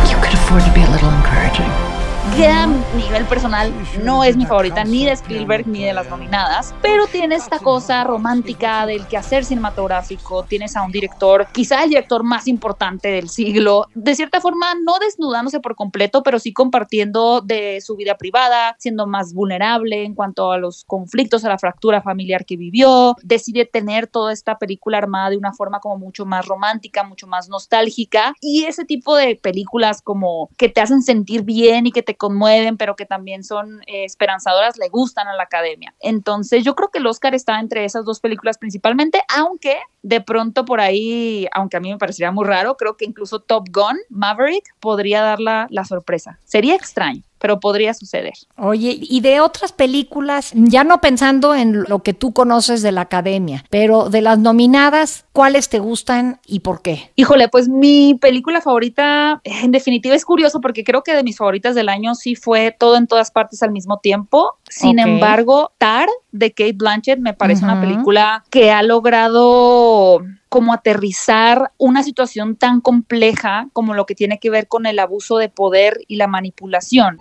You 0.09 0.17
could 0.23 0.33
afford 0.33 0.63
to 0.63 0.71
be 0.73 0.81
a 0.81 0.89
little 0.89 1.11
encouraging. 1.11 1.94
Que 2.35 2.47
a 2.47 2.67
nivel 2.97 3.23
personal 3.25 3.71
no 4.03 4.21
es 4.23 4.35
mi 4.35 4.45
favorita 4.45 4.83
ni 4.83 5.05
de 5.05 5.11
Spielberg 5.11 5.67
ni 5.67 5.85
de 5.85 5.93
las 5.93 6.09
nominadas, 6.09 6.75
pero 6.81 7.07
tiene 7.07 7.35
esta 7.35 7.59
cosa 7.59 8.03
romántica 8.03 8.85
del 8.85 9.07
quehacer 9.07 9.45
cinematográfico, 9.45 10.43
tienes 10.43 10.75
a 10.75 10.83
un 10.83 10.91
director, 10.91 11.47
quizá 11.53 11.83
el 11.83 11.91
director 11.91 12.23
más 12.23 12.47
importante 12.47 13.07
del 13.07 13.29
siglo, 13.29 13.87
de 13.93 14.15
cierta 14.15 14.41
forma 14.41 14.67
no 14.83 14.99
desnudándose 14.99 15.61
por 15.61 15.75
completo, 15.75 16.23
pero 16.23 16.39
sí 16.39 16.51
compartiendo 16.51 17.39
de 17.39 17.79
su 17.79 17.95
vida 17.95 18.17
privada, 18.17 18.75
siendo 18.79 19.07
más 19.07 19.33
vulnerable 19.33 20.03
en 20.03 20.13
cuanto 20.13 20.51
a 20.51 20.57
los 20.57 20.83
conflictos, 20.83 21.45
a 21.45 21.49
la 21.49 21.57
fractura 21.57 22.01
familiar 22.01 22.45
que 22.45 22.57
vivió, 22.57 23.15
decide 23.23 23.65
tener 23.65 24.07
toda 24.07 24.33
esta 24.33 24.57
película 24.57 24.97
armada 24.97 25.29
de 25.29 25.37
una 25.37 25.53
forma 25.53 25.79
como 25.79 25.97
mucho 25.97 26.25
más 26.25 26.45
romántica, 26.45 27.03
mucho 27.03 27.27
más 27.27 27.47
nostálgica 27.47 28.33
y 28.41 28.65
ese 28.65 28.83
tipo 28.83 29.15
de 29.15 29.37
películas 29.37 30.01
como 30.01 30.49
que 30.57 30.67
te 30.67 30.81
hacen 30.81 31.01
sentir 31.01 31.43
bien 31.43 31.87
y 31.87 31.91
que 31.93 32.03
te 32.03 32.17
conmueven, 32.25 32.75
pero 32.75 32.95
que 32.95 33.05
también 33.05 33.43
son 33.43 33.81
eh, 33.85 34.03
esperanzadoras, 34.03 34.77
le 34.77 34.89
gustan 34.89 35.27
a 35.27 35.35
la 35.35 35.43
academia. 35.43 35.93
Entonces 35.99 36.63
yo 36.63 36.73
creo 36.73 36.89
que 36.89 36.97
el 36.97 37.05
Oscar 37.05 37.35
está 37.35 37.59
entre 37.59 37.85
esas 37.85 38.03
dos 38.03 38.19
películas 38.19 38.57
principalmente, 38.57 39.21
aunque 39.29 39.77
de 40.01 40.21
pronto 40.21 40.65
por 40.65 40.81
ahí, 40.81 41.47
aunque 41.53 41.77
a 41.77 41.79
mí 41.79 41.91
me 41.91 41.99
parecería 41.99 42.31
muy 42.31 42.45
raro, 42.45 42.77
creo 42.77 42.97
que 42.97 43.05
incluso 43.05 43.41
Top 43.41 43.67
Gun, 43.71 43.99
Maverick, 44.09 44.65
podría 44.79 45.21
dar 45.21 45.39
la, 45.39 45.67
la 45.69 45.85
sorpresa. 45.85 46.39
Sería 46.45 46.73
extraño, 46.73 47.21
pero 47.45 47.59
podría 47.59 47.93
suceder. 47.93 48.33
Oye, 48.57 48.97
y 48.99 49.21
de 49.21 49.39
otras 49.39 49.71
películas, 49.71 50.51
ya 50.55 50.83
no 50.83 50.99
pensando 50.99 51.53
en 51.53 51.83
lo 51.83 52.01
que 52.01 52.15
tú 52.15 52.33
conoces 52.33 52.81
de 52.81 52.91
la 52.91 53.01
academia, 53.01 53.63
pero 53.69 54.09
de 54.09 54.21
las 54.21 54.39
nominadas, 54.39 55.25
¿cuáles 55.31 55.69
te 55.69 55.77
gustan 55.77 56.39
y 56.47 56.61
por 56.61 56.81
qué? 56.81 57.11
Híjole, 57.15 57.47
pues 57.47 57.69
mi 57.69 58.15
película 58.15 58.61
favorita, 58.61 59.41
en 59.43 59.71
definitiva, 59.71 60.15
es 60.15 60.25
curioso 60.25 60.59
porque 60.59 60.83
creo 60.83 61.03
que 61.03 61.13
de 61.13 61.21
mis 61.21 61.37
favoritas 61.37 61.75
del 61.75 61.87
año 61.87 62.15
sí 62.15 62.33
fue 62.33 62.75
todo 62.79 62.95
en 62.95 63.05
todas 63.05 63.29
partes 63.29 63.61
al 63.61 63.69
mismo 63.69 63.99
tiempo. 63.99 64.57
Sin 64.67 64.97
embargo, 64.97 65.71
Tar 65.77 66.09
de 66.35 66.51
Kate 66.51 66.73
Blanchett 66.73 67.19
me 67.19 67.33
parece 67.33 67.63
una 67.63 67.79
película 67.79 68.43
que 68.49 68.71
ha 68.71 68.83
logrado 68.83 70.21
como 70.49 70.73
aterrizar 70.73 71.71
una 71.77 72.03
situación 72.03 72.55
tan 72.55 72.81
compleja 72.81 73.67
como 73.73 73.93
lo 73.93 74.05
que 74.05 74.15
tiene 74.15 74.39
que 74.39 74.49
ver 74.49 74.67
con 74.67 74.85
el 74.85 74.99
abuso 74.99 75.37
de 75.37 75.49
poder 75.49 75.99
y 76.07 76.17
la 76.17 76.27
manipulación. 76.27 77.17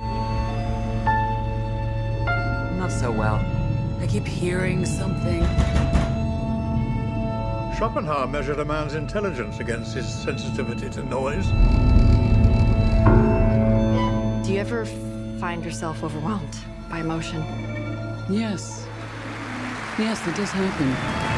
Not 2.78 2.90
so 2.90 3.10
well. 3.10 3.40
I 4.02 4.06
keep 4.06 4.26
hearing 4.26 4.84
something. 4.84 5.42
Schopenhauer 7.76 8.28
measured 8.28 8.60
a 8.60 8.64
man's 8.64 8.94
intelligence 8.94 9.58
against 9.60 9.96
his 9.96 10.06
sensitivity 10.06 10.88
to 10.90 11.02
noise. 11.02 11.46
Do 14.46 14.52
you 14.52 14.60
ever 14.60 14.86
find 15.40 15.64
yourself 15.64 16.04
overwhelmed 16.04 16.56
by 16.88 17.00
emotion? 17.00 17.42
Yes. 18.30 18.86
Yes, 19.98 20.26
it 20.26 20.36
does 20.36 20.50
happen. 20.50 21.34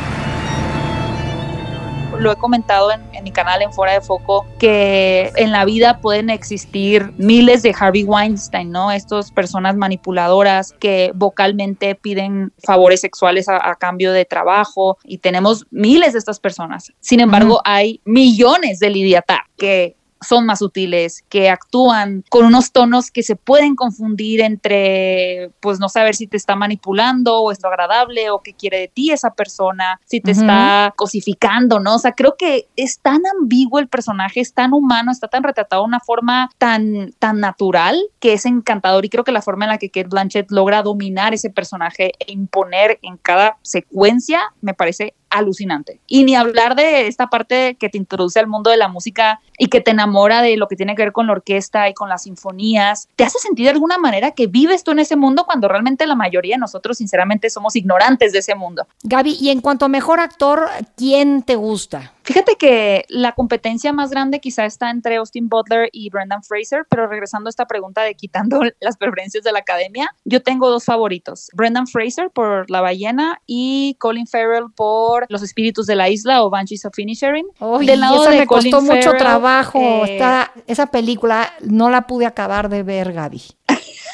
lo 2.19 2.33
he 2.33 2.37
comentado 2.37 2.93
en, 2.93 3.03
en 3.13 3.25
mi 3.25 3.31
canal 3.31 3.63
en 3.63 3.73
Fuera 3.73 3.93
de 3.93 4.01
Foco, 4.01 4.47
que 4.59 5.33
en 5.37 5.53
la 5.53 5.65
vida 5.65 6.01
pueden 6.01 6.31
existir 6.31 7.13
miles 7.19 7.63
de 7.63 7.75
Harvey 7.79 8.05
Weinstein, 8.05 8.71
¿no? 8.71 8.91
Estas 8.91 9.31
personas 9.31 9.77
manipuladoras 9.77 10.73
que 10.79 11.13
vocalmente 11.15 11.95
piden 11.95 12.53
favores 12.65 13.01
sexuales 13.01 13.49
a, 13.49 13.71
a 13.71 13.75
cambio 13.77 14.13
de 14.13 14.25
trabajo 14.25 14.99
y 15.05 15.19
tenemos 15.19 15.67
miles 15.71 16.13
de 16.13 16.19
estas 16.19 16.41
personas. 16.41 16.93
Sin 17.01 17.21
embargo, 17.21 17.61
hay 17.65 18.01
millones 18.05 18.79
de 18.79 18.91
Lidia 18.91 19.25
que 19.57 19.97
son 20.21 20.47
más 20.47 20.61
sutiles, 20.61 21.25
que 21.29 21.51
actúan 21.51 22.25
con 22.31 22.45
unos 22.45 22.73
tonos 22.73 23.11
que 23.11 23.23
se 23.23 23.37
pueden 23.37 23.77
confundir 23.77 24.41
entre, 24.41 25.51
pues 25.61 25.79
no 25.79 25.89
saber 25.89 26.15
si 26.15 26.27
te 26.27 26.37
está 26.37 26.57
manipulando 26.57 27.41
o 27.41 27.53
es 27.53 27.63
lo 27.63 27.69
agradable 27.69 28.31
o 28.31 28.41
qué 28.41 28.55
quiere 28.55 28.81
de 28.81 28.89
ti 28.89 29.11
esa 29.11 29.31
persona, 29.31 30.01
si 30.05 30.21
te 30.21 30.31
está 30.33 30.95
cosificando, 30.97 31.81
¿no? 31.81 31.97
O 31.97 31.99
sea, 31.99 32.13
creo 32.13 32.37
que 32.39 32.69
es 32.77 33.01
tan 33.01 33.21
ambiguo 33.39 33.79
el 33.79 33.89
personaje, 33.89 34.41
es 34.41 34.53
tan 34.53 34.73
humano, 34.73 35.13
está 35.13 35.29
tan 35.29 35.43
retratado 35.43 35.83
de 35.83 35.89
una 35.89 36.01
forma 36.01 36.51
tan, 36.59 37.13
tan 37.19 37.41
natural 37.41 38.01
que 38.21 38.33
es 38.33 38.47
encantador 38.47 39.05
y 39.05 39.09
creo 39.09 39.25
que 39.25 39.33
la 39.33 39.43
forma 39.43 39.65
en 39.65 39.71
la 39.71 39.79
que 39.79 39.91
Kate 39.91 40.09
Blanchett 40.09 40.51
logra 40.51 40.83
dominar 40.83 41.35
ese 41.35 41.51
personaje 41.51 42.13
e 42.19 42.33
imponer 42.33 42.99
en 43.03 43.17
cada 43.17 43.59
secuencia 43.63 44.41
me 44.61 44.75
parece 44.75 45.15
alucinante. 45.31 46.01
Y 46.07 46.25
ni 46.25 46.35
hablar 46.35 46.77
de 46.77 47.07
esta 47.07 47.29
parte 47.29 47.77
que 47.77 47.89
te 47.89 47.99
introduce 47.99 48.39
al 48.39 48.47
mundo 48.47 48.71
de 48.71 48.77
la 48.77 48.89
música 48.89 49.41
y 49.59 49.69
que 49.69 49.81
te 49.81 49.91
enamora 49.91 50.43
de 50.43 50.57
lo 50.57 50.69
que 50.69 50.77
tiene 50.77 50.95
que 50.95 51.03
ver 51.03 51.13
con 51.13 51.27
la 51.27 51.33
orquesta 51.33 51.89
y 51.89 51.95
con 51.95 52.09
las 52.09 52.23
sinfonías. 52.25 53.09
Te 53.17 53.25
hace 53.25 53.39
sentir 53.39 53.65
de 53.65 53.73
alguna 53.73 53.99
manera 53.99 54.33
que 54.33 54.47
vives 54.47 54.85
tú 54.85 54.93
en 54.93 55.01
ese 55.01 55.17
mundo 55.17 55.45
cuando 55.45 55.69
realmente 55.69 56.07
la 56.07 56.15
mayoría 56.15 56.57
de 56.57 56.61
nosotros 56.61 56.99
sinceramente 56.99 57.51
somos 57.51 57.77
ignorantes 57.77 58.33
de 58.33 58.39
ese 58.39 58.55
mundo. 58.55 58.87
Gaby, 59.03 59.37
y 59.41 59.51
en 59.51 59.61
cuanto 59.61 59.85
a 59.85 59.89
mejor 59.89 60.21
actor, 60.21 60.69
¿quién 60.97 61.43
te 61.43 61.57
gusta? 61.57 62.13
Fíjate 62.27 62.57
que 62.57 63.05
la 63.09 63.33
competencia 63.33 63.93
más 63.93 64.11
grande 64.11 64.41
quizá 64.41 64.67
está 64.67 64.91
entre 64.91 65.17
Austin 65.17 65.49
Butler 65.49 65.89
y 65.93 66.11
Brendan 66.11 66.43
Fraser, 66.43 66.85
pero 66.91 67.07
regresando 67.07 67.47
a 67.49 67.51
esta 67.51 67.67
pregunta 67.67 68.03
de 68.03 68.17
quitando 68.17 68.61
las 68.81 68.97
preferencias 68.97 69.45
de 69.45 69.53
la 69.53 69.61
academia, 69.61 70.11
yo 70.25 70.43
tengo 70.43 70.69
dos 70.69 70.85
favoritos. 70.85 71.49
Brendan 71.55 71.87
Fraser 71.87 72.31
por 72.31 72.69
La 72.69 72.81
ballena 72.81 73.41
y 73.47 73.95
Colin 74.01 74.27
Farrell 74.27 74.67
por 74.75 75.27
Los 75.29 75.43
espíritus 75.43 75.87
de 75.87 75.95
la 75.95 76.09
isla 76.09 76.43
o 76.43 76.51
Banshees 76.51 76.85
of 76.85 76.99
Inisherin. 76.99 77.47
Uy, 77.61 77.87
Del 77.87 78.01
lado 78.01 78.23
esa 78.23 78.31
de 78.33 78.39
me 78.41 78.47
costó 78.47 78.83
mucho 78.83 79.13
trabajo. 79.17 79.79
eh, 79.79 80.15
Está- 80.17 80.53
esa 80.67 80.87
película 80.87 81.53
no 81.63 81.91
la 81.91 82.09
pude 82.09 82.27
acabar 82.27 82.69
de 82.69 82.83
ver, 82.83 83.13
Gaby. 83.13 83.41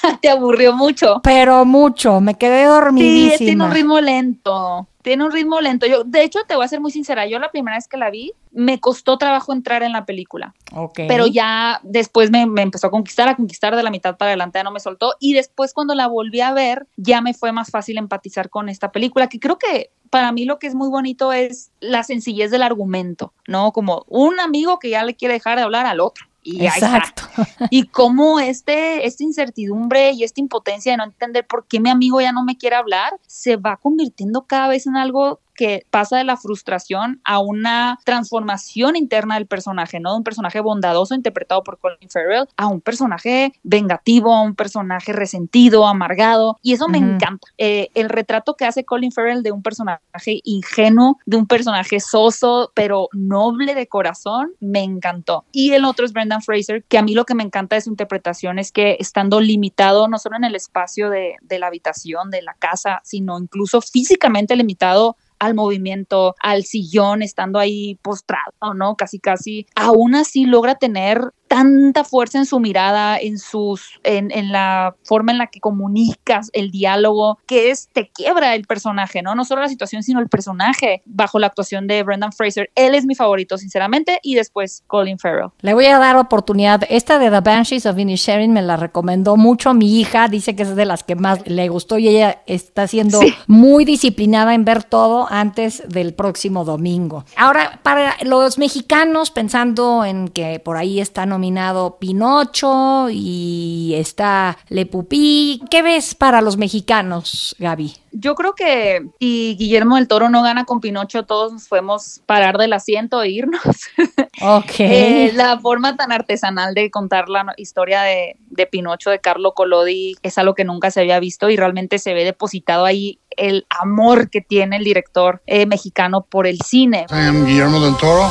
Te 0.20 0.28
aburrió 0.28 0.72
mucho. 0.74 1.20
Pero 1.22 1.64
mucho, 1.64 2.20
me 2.20 2.34
quedé 2.36 2.62
Sí, 2.62 2.68
dormidísima. 2.68 3.38
tiene 3.38 3.64
un 3.64 3.70
ritmo 3.70 4.00
lento. 4.00 4.88
Tiene 5.02 5.24
un 5.24 5.32
ritmo 5.32 5.60
lento. 5.60 5.84
Yo, 5.86 6.04
de 6.04 6.22
hecho, 6.22 6.40
te 6.46 6.54
voy 6.54 6.64
a 6.64 6.68
ser 6.68 6.80
muy 6.80 6.92
sincera. 6.92 7.26
Yo 7.26 7.40
la 7.40 7.50
primera 7.50 7.76
vez 7.76 7.88
que 7.88 7.96
la 7.96 8.08
vi, 8.10 8.32
me 8.52 8.78
costó 8.78 9.18
trabajo 9.18 9.52
entrar 9.52 9.82
en 9.82 9.90
la 9.92 10.04
película. 10.06 10.54
Ok. 10.76 11.00
Pero 11.08 11.26
ya 11.26 11.80
después 11.82 12.30
me, 12.30 12.46
me 12.46 12.62
empezó 12.62 12.86
a 12.86 12.90
conquistar, 12.90 13.28
a 13.28 13.34
conquistar 13.34 13.74
de 13.74 13.82
la 13.82 13.90
mitad 13.90 14.16
para 14.16 14.30
adelante, 14.30 14.60
ya 14.60 14.62
no 14.62 14.70
me 14.70 14.78
soltó. 14.78 15.14
Y 15.18 15.34
después 15.34 15.74
cuando 15.74 15.96
la 15.96 16.06
volví 16.06 16.40
a 16.40 16.52
ver, 16.52 16.86
ya 16.96 17.20
me 17.20 17.34
fue 17.34 17.50
más 17.50 17.70
fácil 17.70 17.98
empatizar 17.98 18.48
con 18.48 18.68
esta 18.68 18.92
película, 18.92 19.28
que 19.28 19.40
creo 19.40 19.58
que 19.58 19.90
para 20.08 20.30
mí 20.30 20.44
lo 20.44 20.58
que 20.58 20.66
es 20.68 20.74
muy 20.74 20.88
bonito 20.88 21.32
es 21.32 21.72
la 21.80 22.04
sencillez 22.04 22.50
del 22.50 22.62
argumento, 22.62 23.32
¿no? 23.48 23.72
Como 23.72 24.04
un 24.08 24.38
amigo 24.38 24.78
que 24.78 24.90
ya 24.90 25.02
le 25.04 25.16
quiere 25.16 25.34
dejar 25.34 25.56
de 25.56 25.64
hablar 25.64 25.86
al 25.86 26.00
otro. 26.00 26.26
Y 26.42 26.60
ahí 26.62 26.66
está. 26.66 26.96
Exacto. 26.96 27.22
Y 27.70 27.86
cómo 27.86 28.40
este, 28.40 29.06
esta 29.06 29.22
incertidumbre 29.22 30.12
y 30.12 30.24
esta 30.24 30.40
impotencia 30.40 30.92
de 30.92 30.98
no 30.98 31.04
entender 31.04 31.46
por 31.46 31.66
qué 31.66 31.80
mi 31.80 31.90
amigo 31.90 32.20
ya 32.20 32.32
no 32.32 32.44
me 32.44 32.56
quiere 32.56 32.76
hablar, 32.76 33.14
se 33.26 33.56
va 33.56 33.76
convirtiendo 33.76 34.46
cada 34.46 34.68
vez 34.68 34.86
en 34.86 34.96
algo 34.96 35.40
que 35.54 35.86
pasa 35.90 36.18
de 36.18 36.24
la 36.24 36.36
frustración 36.36 37.20
a 37.24 37.38
una 37.38 37.98
transformación 38.04 38.96
interna 38.96 39.34
del 39.36 39.46
personaje, 39.46 40.00
¿no? 40.00 40.12
De 40.12 40.18
un 40.18 40.24
personaje 40.24 40.60
bondadoso 40.60 41.14
interpretado 41.14 41.62
por 41.62 41.78
Colin 41.78 42.08
Farrell 42.10 42.48
a 42.56 42.66
un 42.66 42.80
personaje 42.80 43.52
vengativo, 43.62 44.34
a 44.34 44.42
un 44.42 44.54
personaje 44.54 45.12
resentido, 45.12 45.86
amargado. 45.86 46.58
Y 46.62 46.72
eso 46.72 46.88
me 46.88 46.98
encanta. 46.98 47.46
Eh, 47.58 47.88
el 47.94 48.08
retrato 48.08 48.54
que 48.54 48.64
hace 48.64 48.84
Colin 48.84 49.12
Farrell 49.12 49.42
de 49.42 49.52
un 49.52 49.62
personaje 49.62 50.40
ingenuo, 50.44 51.18
de 51.26 51.36
un 51.36 51.46
personaje 51.46 52.00
soso, 52.00 52.72
pero 52.74 53.08
noble 53.12 53.74
de 53.74 53.86
corazón, 53.86 54.52
me 54.60 54.82
encantó. 54.82 55.44
Y 55.52 55.72
el 55.72 55.84
otro 55.84 56.04
es 56.04 56.12
Brendan 56.12 56.42
Fraser, 56.42 56.84
que 56.84 56.98
a 56.98 57.02
mí 57.02 57.14
lo 57.14 57.24
que 57.24 57.34
me 57.34 57.42
encanta 57.42 57.76
de 57.76 57.82
su 57.82 57.90
interpretación 57.90 58.58
es 58.58 58.72
que 58.72 58.96
estando 58.98 59.40
limitado 59.40 60.08
no 60.08 60.18
solo 60.18 60.36
en 60.36 60.44
el 60.44 60.54
espacio 60.54 61.10
de, 61.10 61.36
de 61.42 61.58
la 61.58 61.66
habitación, 61.66 62.30
de 62.30 62.42
la 62.42 62.54
casa, 62.54 63.00
sino 63.04 63.38
incluso 63.38 63.80
físicamente 63.80 64.56
limitado 64.56 65.16
al 65.42 65.54
movimiento, 65.54 66.36
al 66.40 66.62
sillón, 66.62 67.20
estando 67.20 67.58
ahí 67.58 67.96
postrado, 68.00 68.74
¿no? 68.76 68.94
Casi, 68.94 69.18
casi. 69.18 69.66
Aún 69.74 70.14
así 70.14 70.44
logra 70.44 70.76
tener 70.76 71.32
tanta 71.52 72.02
fuerza 72.02 72.38
en 72.38 72.46
su 72.46 72.60
mirada, 72.60 73.18
en 73.18 73.38
sus, 73.38 74.00
en, 74.04 74.30
en 74.30 74.52
la 74.52 74.94
forma 75.04 75.32
en 75.32 75.38
la 75.38 75.48
que 75.48 75.60
comunicas 75.60 76.48
el 76.54 76.70
diálogo, 76.70 77.38
que 77.46 77.70
es, 77.70 77.90
te 77.92 78.08
quiebra 78.08 78.54
el 78.54 78.64
personaje, 78.64 79.20
¿no? 79.20 79.34
No 79.34 79.44
solo 79.44 79.60
la 79.60 79.68
situación, 79.68 80.02
sino 80.02 80.18
el 80.20 80.30
personaje 80.30 81.02
bajo 81.04 81.38
la 81.38 81.48
actuación 81.48 81.86
de 81.86 82.02
Brendan 82.04 82.32
Fraser. 82.32 82.70
Él 82.74 82.94
es 82.94 83.04
mi 83.04 83.14
favorito, 83.14 83.58
sinceramente, 83.58 84.18
y 84.22 84.34
después 84.34 84.82
Colin 84.86 85.18
Farrell. 85.18 85.50
Le 85.60 85.74
voy 85.74 85.84
a 85.84 85.98
dar 85.98 86.16
oportunidad. 86.16 86.84
Esta 86.88 87.18
de 87.18 87.30
The 87.30 87.40
Banshees 87.40 87.84
of 87.84 87.98
Inisherin 87.98 88.54
me 88.54 88.62
la 88.62 88.78
recomendó 88.78 89.36
mucho 89.36 89.74
mi 89.74 90.00
hija. 90.00 90.28
Dice 90.28 90.56
que 90.56 90.62
es 90.62 90.74
de 90.74 90.86
las 90.86 91.04
que 91.04 91.16
más 91.16 91.46
le 91.46 91.68
gustó 91.68 91.98
y 91.98 92.08
ella 92.08 92.40
está 92.46 92.86
siendo 92.86 93.20
Sí. 93.20 93.34
muy 93.46 93.84
disciplinada 93.84 94.54
en 94.54 94.64
ver 94.64 94.84
todo 94.84 95.26
antes 95.30 95.82
del 95.86 96.14
próximo 96.14 96.64
domingo. 96.64 97.26
Ahora, 97.36 97.80
para 97.82 98.16
los 98.22 98.56
mexicanos, 98.56 99.30
pensando 99.30 100.06
en 100.06 100.28
que 100.28 100.58
por 100.60 100.78
ahí 100.78 100.98
está 100.98 101.26
nominado 101.42 101.98
Pinocho 101.98 103.08
y 103.10 103.94
está 103.96 104.56
Le 104.68 104.86
Pupí, 104.86 105.60
¿qué 105.72 105.82
ves 105.82 106.14
para 106.14 106.40
los 106.40 106.56
mexicanos, 106.56 107.56
Gaby? 107.58 107.96
Yo 108.12 108.36
creo 108.36 108.54
que 108.54 109.04
si 109.18 109.56
Guillermo 109.58 109.96
del 109.96 110.06
Toro 110.06 110.28
no 110.28 110.44
gana 110.44 110.64
con 110.64 110.80
Pinocho, 110.80 111.24
todos 111.24 111.52
nos 111.52 111.66
podemos 111.66 112.20
parar 112.26 112.58
del 112.58 112.74
asiento 112.74 113.20
e 113.22 113.30
irnos. 113.30 113.60
Ok. 114.44 114.80
Eh, 114.80 115.30
la 115.34 115.60
forma 115.60 115.96
tan 115.96 116.10
artesanal 116.10 116.74
de 116.74 116.90
contar 116.90 117.28
la 117.28 117.54
historia 117.58 118.02
de, 118.02 118.36
de 118.50 118.66
Pinocho 118.66 119.10
de 119.10 119.20
Carlo 119.20 119.54
Collodi 119.54 120.16
es 120.22 120.36
algo 120.36 120.54
que 120.54 120.64
nunca 120.64 120.90
se 120.90 121.00
había 121.00 121.20
visto 121.20 121.48
y 121.48 121.56
realmente 121.56 121.98
se 121.98 122.12
ve 122.12 122.24
depositado 122.24 122.84
ahí 122.84 123.20
el 123.36 123.66
amor 123.68 124.30
que 124.30 124.40
tiene 124.40 124.78
el 124.78 124.84
director 124.84 125.42
eh, 125.46 125.66
mexicano 125.66 126.22
por 126.22 126.48
el 126.48 126.58
cine. 126.60 127.06
I 127.10 127.26
am 127.26 127.46
Guillermo 127.46 127.78
del 127.80 127.96
Toro. 127.98 128.30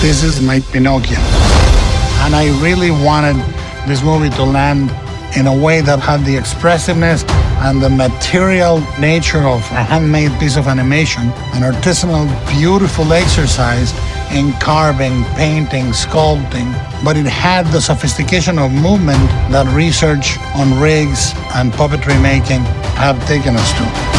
This 0.00 0.24
is 0.24 0.40
my 0.40 0.60
Pinocchio. 0.60 1.18
And 2.24 2.34
I 2.34 2.46
really 2.62 2.90
wanted 2.90 3.36
this 3.86 4.02
movie 4.02 4.30
to 4.30 4.44
land 4.44 4.90
in 5.36 5.46
a 5.46 5.54
way 5.54 5.80
that 5.82 6.00
had 6.00 6.24
the 6.24 6.36
expressiveness 6.36 7.24
and 7.60 7.82
the 7.82 7.90
material 7.90 8.80
nature 8.98 9.46
of 9.46 9.60
a 9.72 9.82
handmade 9.82 10.32
piece 10.40 10.56
of 10.56 10.66
animation, 10.68 11.24
an 11.54 11.62
artisanal, 11.62 12.26
beautiful 12.48 13.12
exercise 13.12 13.92
in 14.32 14.52
carving, 14.54 15.24
painting, 15.34 15.86
sculpting, 15.86 16.72
but 17.04 17.16
it 17.16 17.26
had 17.26 17.66
the 17.66 17.80
sophistication 17.80 18.58
of 18.58 18.72
movement 18.72 19.20
that 19.50 19.66
research 19.74 20.38
on 20.54 20.78
rigs 20.80 21.32
and 21.54 21.72
puppetry 21.72 22.20
making 22.22 22.60
have 22.96 23.18
taken 23.26 23.54
us 23.56 23.72
to. 23.72 24.17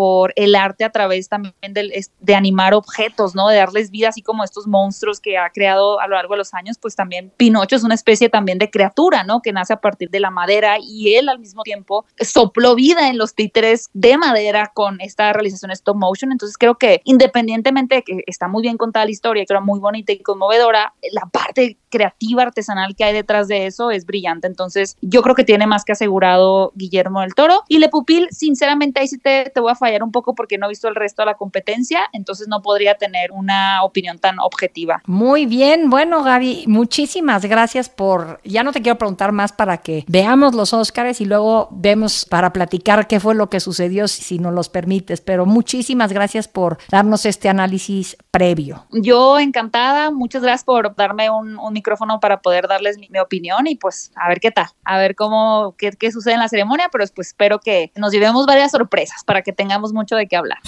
Por 0.00 0.32
el 0.34 0.54
arte 0.54 0.84
a 0.84 0.88
través 0.88 1.28
también 1.28 1.54
de 1.74 2.34
animar 2.34 2.72
objetos, 2.72 3.34
¿no? 3.34 3.48
De 3.48 3.56
darles 3.56 3.90
vida, 3.90 4.08
así 4.08 4.22
como 4.22 4.44
estos 4.44 4.66
monstruos 4.66 5.20
que 5.20 5.36
ha 5.36 5.50
creado 5.50 6.00
a 6.00 6.08
lo 6.08 6.16
largo 6.16 6.32
de 6.32 6.38
los 6.38 6.54
años, 6.54 6.78
pues 6.80 6.96
también 6.96 7.30
Pinocho 7.36 7.76
es 7.76 7.84
una 7.84 7.92
especie 7.92 8.30
también 8.30 8.56
de 8.56 8.70
criatura, 8.70 9.24
¿no? 9.24 9.42
Que 9.42 9.52
nace 9.52 9.74
a 9.74 9.82
partir 9.82 10.08
de 10.08 10.20
la 10.20 10.30
madera 10.30 10.78
y 10.80 11.16
él 11.16 11.28
al 11.28 11.38
mismo 11.38 11.64
tiempo 11.64 12.06
sopló 12.18 12.74
vida 12.74 13.10
en 13.10 13.18
los 13.18 13.34
títeres 13.34 13.90
de 13.92 14.16
madera 14.16 14.70
con 14.72 15.02
esta 15.02 15.34
realización 15.34 15.70
stop 15.72 15.98
motion. 15.98 16.32
Entonces 16.32 16.56
creo 16.56 16.78
que 16.78 17.02
independientemente 17.04 17.96
de 17.96 18.02
que 18.02 18.24
está 18.26 18.48
muy 18.48 18.62
bien 18.62 18.78
contada 18.78 19.04
la 19.04 19.10
historia, 19.10 19.44
que 19.44 19.52
era 19.52 19.60
muy 19.60 19.80
bonita 19.80 20.12
y 20.12 20.20
conmovedora, 20.20 20.94
la 21.12 21.26
parte 21.26 21.76
creativa, 21.90 22.44
artesanal 22.44 22.96
que 22.96 23.04
hay 23.04 23.12
detrás 23.12 23.48
de 23.48 23.66
eso 23.66 23.90
es 23.90 24.06
brillante. 24.06 24.46
Entonces 24.46 24.96
yo 25.02 25.20
creo 25.20 25.34
que 25.34 25.44
tiene 25.44 25.66
más 25.66 25.84
que 25.84 25.92
asegurado 25.92 26.72
Guillermo 26.74 27.20
del 27.20 27.34
Toro. 27.34 27.64
Y 27.68 27.80
Le 27.80 27.90
Pupil, 27.90 28.28
sinceramente, 28.30 29.00
ahí 29.00 29.08
sí 29.08 29.18
te, 29.18 29.50
te 29.50 29.60
voy 29.60 29.72
a 29.72 29.74
fallar 29.74 29.89
un 30.02 30.12
poco 30.12 30.34
porque 30.34 30.58
no 30.58 30.66
he 30.66 30.68
visto 30.70 30.88
el 30.88 30.94
resto 30.94 31.22
de 31.22 31.26
la 31.26 31.34
competencia, 31.34 32.00
entonces 32.12 32.48
no 32.48 32.62
podría 32.62 32.94
tener 32.94 33.32
una 33.32 33.82
opinión 33.82 34.18
tan 34.18 34.38
objetiva. 34.40 35.02
Muy 35.06 35.46
bien, 35.46 35.90
bueno 35.90 36.22
Gaby, 36.22 36.64
muchísimas 36.66 37.44
gracias 37.44 37.88
por, 37.88 38.40
ya 38.44 38.62
no 38.62 38.72
te 38.72 38.82
quiero 38.82 38.98
preguntar 38.98 39.32
más 39.32 39.52
para 39.52 39.78
que 39.78 40.04
veamos 40.06 40.54
los 40.54 40.72
Óscares 40.72 41.20
y 41.20 41.24
luego 41.24 41.68
vemos 41.70 42.24
para 42.24 42.52
platicar 42.52 43.06
qué 43.06 43.20
fue 43.20 43.34
lo 43.34 43.50
que 43.50 43.60
sucedió 43.60 44.08
si, 44.08 44.22
si 44.22 44.38
nos 44.38 44.52
los 44.52 44.68
permites, 44.68 45.20
pero 45.20 45.46
muchísimas 45.46 46.12
gracias 46.12 46.48
por 46.48 46.78
darnos 46.90 47.26
este 47.26 47.48
análisis 47.48 48.16
previo. 48.30 48.86
Yo 48.92 49.38
encantada, 49.38 50.10
muchas 50.10 50.42
gracias 50.42 50.64
por 50.64 50.94
darme 50.94 51.30
un, 51.30 51.58
un 51.58 51.72
micrófono 51.72 52.20
para 52.20 52.40
poder 52.40 52.68
darles 52.68 52.98
mi, 52.98 53.08
mi 53.08 53.18
opinión 53.18 53.66
y 53.66 53.76
pues 53.76 54.12
a 54.14 54.28
ver 54.28 54.40
qué 54.40 54.50
tal, 54.50 54.66
a 54.84 54.98
ver 54.98 55.14
cómo, 55.14 55.74
qué, 55.76 55.90
qué 55.92 56.10
sucede 56.12 56.34
en 56.34 56.40
la 56.40 56.48
ceremonia, 56.48 56.88
pero 56.90 57.04
pues 57.14 57.28
espero 57.28 57.58
que 57.58 57.92
nos 57.96 58.12
llevemos 58.12 58.46
varias 58.46 58.72
sorpresas 58.72 59.24
para 59.24 59.42
que 59.42 59.52
tengamos 59.52 59.79
mucho 59.92 60.16
de 60.16 60.26
qué 60.26 60.36
hablar. 60.36 60.58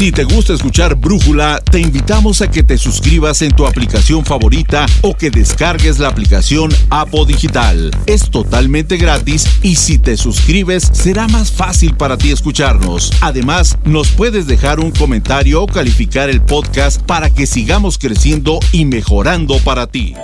Si 0.00 0.12
te 0.12 0.24
gusta 0.24 0.54
escuchar 0.54 0.94
Brújula, 0.94 1.60
te 1.70 1.78
invitamos 1.78 2.40
a 2.40 2.50
que 2.50 2.62
te 2.62 2.78
suscribas 2.78 3.42
en 3.42 3.54
tu 3.54 3.66
aplicación 3.66 4.24
favorita 4.24 4.86
o 5.02 5.14
que 5.14 5.30
descargues 5.30 5.98
la 5.98 6.08
aplicación 6.08 6.70
Apo 6.88 7.26
Digital. 7.26 7.90
Es 8.06 8.30
totalmente 8.30 8.96
gratis 8.96 9.46
y 9.62 9.76
si 9.76 9.98
te 9.98 10.16
suscribes 10.16 10.88
será 10.92 11.28
más 11.28 11.52
fácil 11.52 11.94
para 11.96 12.16
ti 12.16 12.32
escucharnos. 12.32 13.12
Además, 13.20 13.76
nos 13.84 14.08
puedes 14.08 14.46
dejar 14.46 14.80
un 14.80 14.90
comentario 14.90 15.62
o 15.62 15.66
calificar 15.66 16.30
el 16.30 16.40
podcast 16.40 17.02
para 17.02 17.28
que 17.28 17.46
sigamos 17.46 17.98
creciendo 17.98 18.58
y 18.72 18.86
mejorando 18.86 19.58
para 19.58 19.86
ti. 19.86 20.14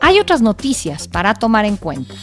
Hay 0.00 0.20
otras 0.20 0.40
noticias 0.40 1.08
para 1.08 1.34
tomar 1.34 1.64
en 1.64 1.76
cuenta. 1.76 2.14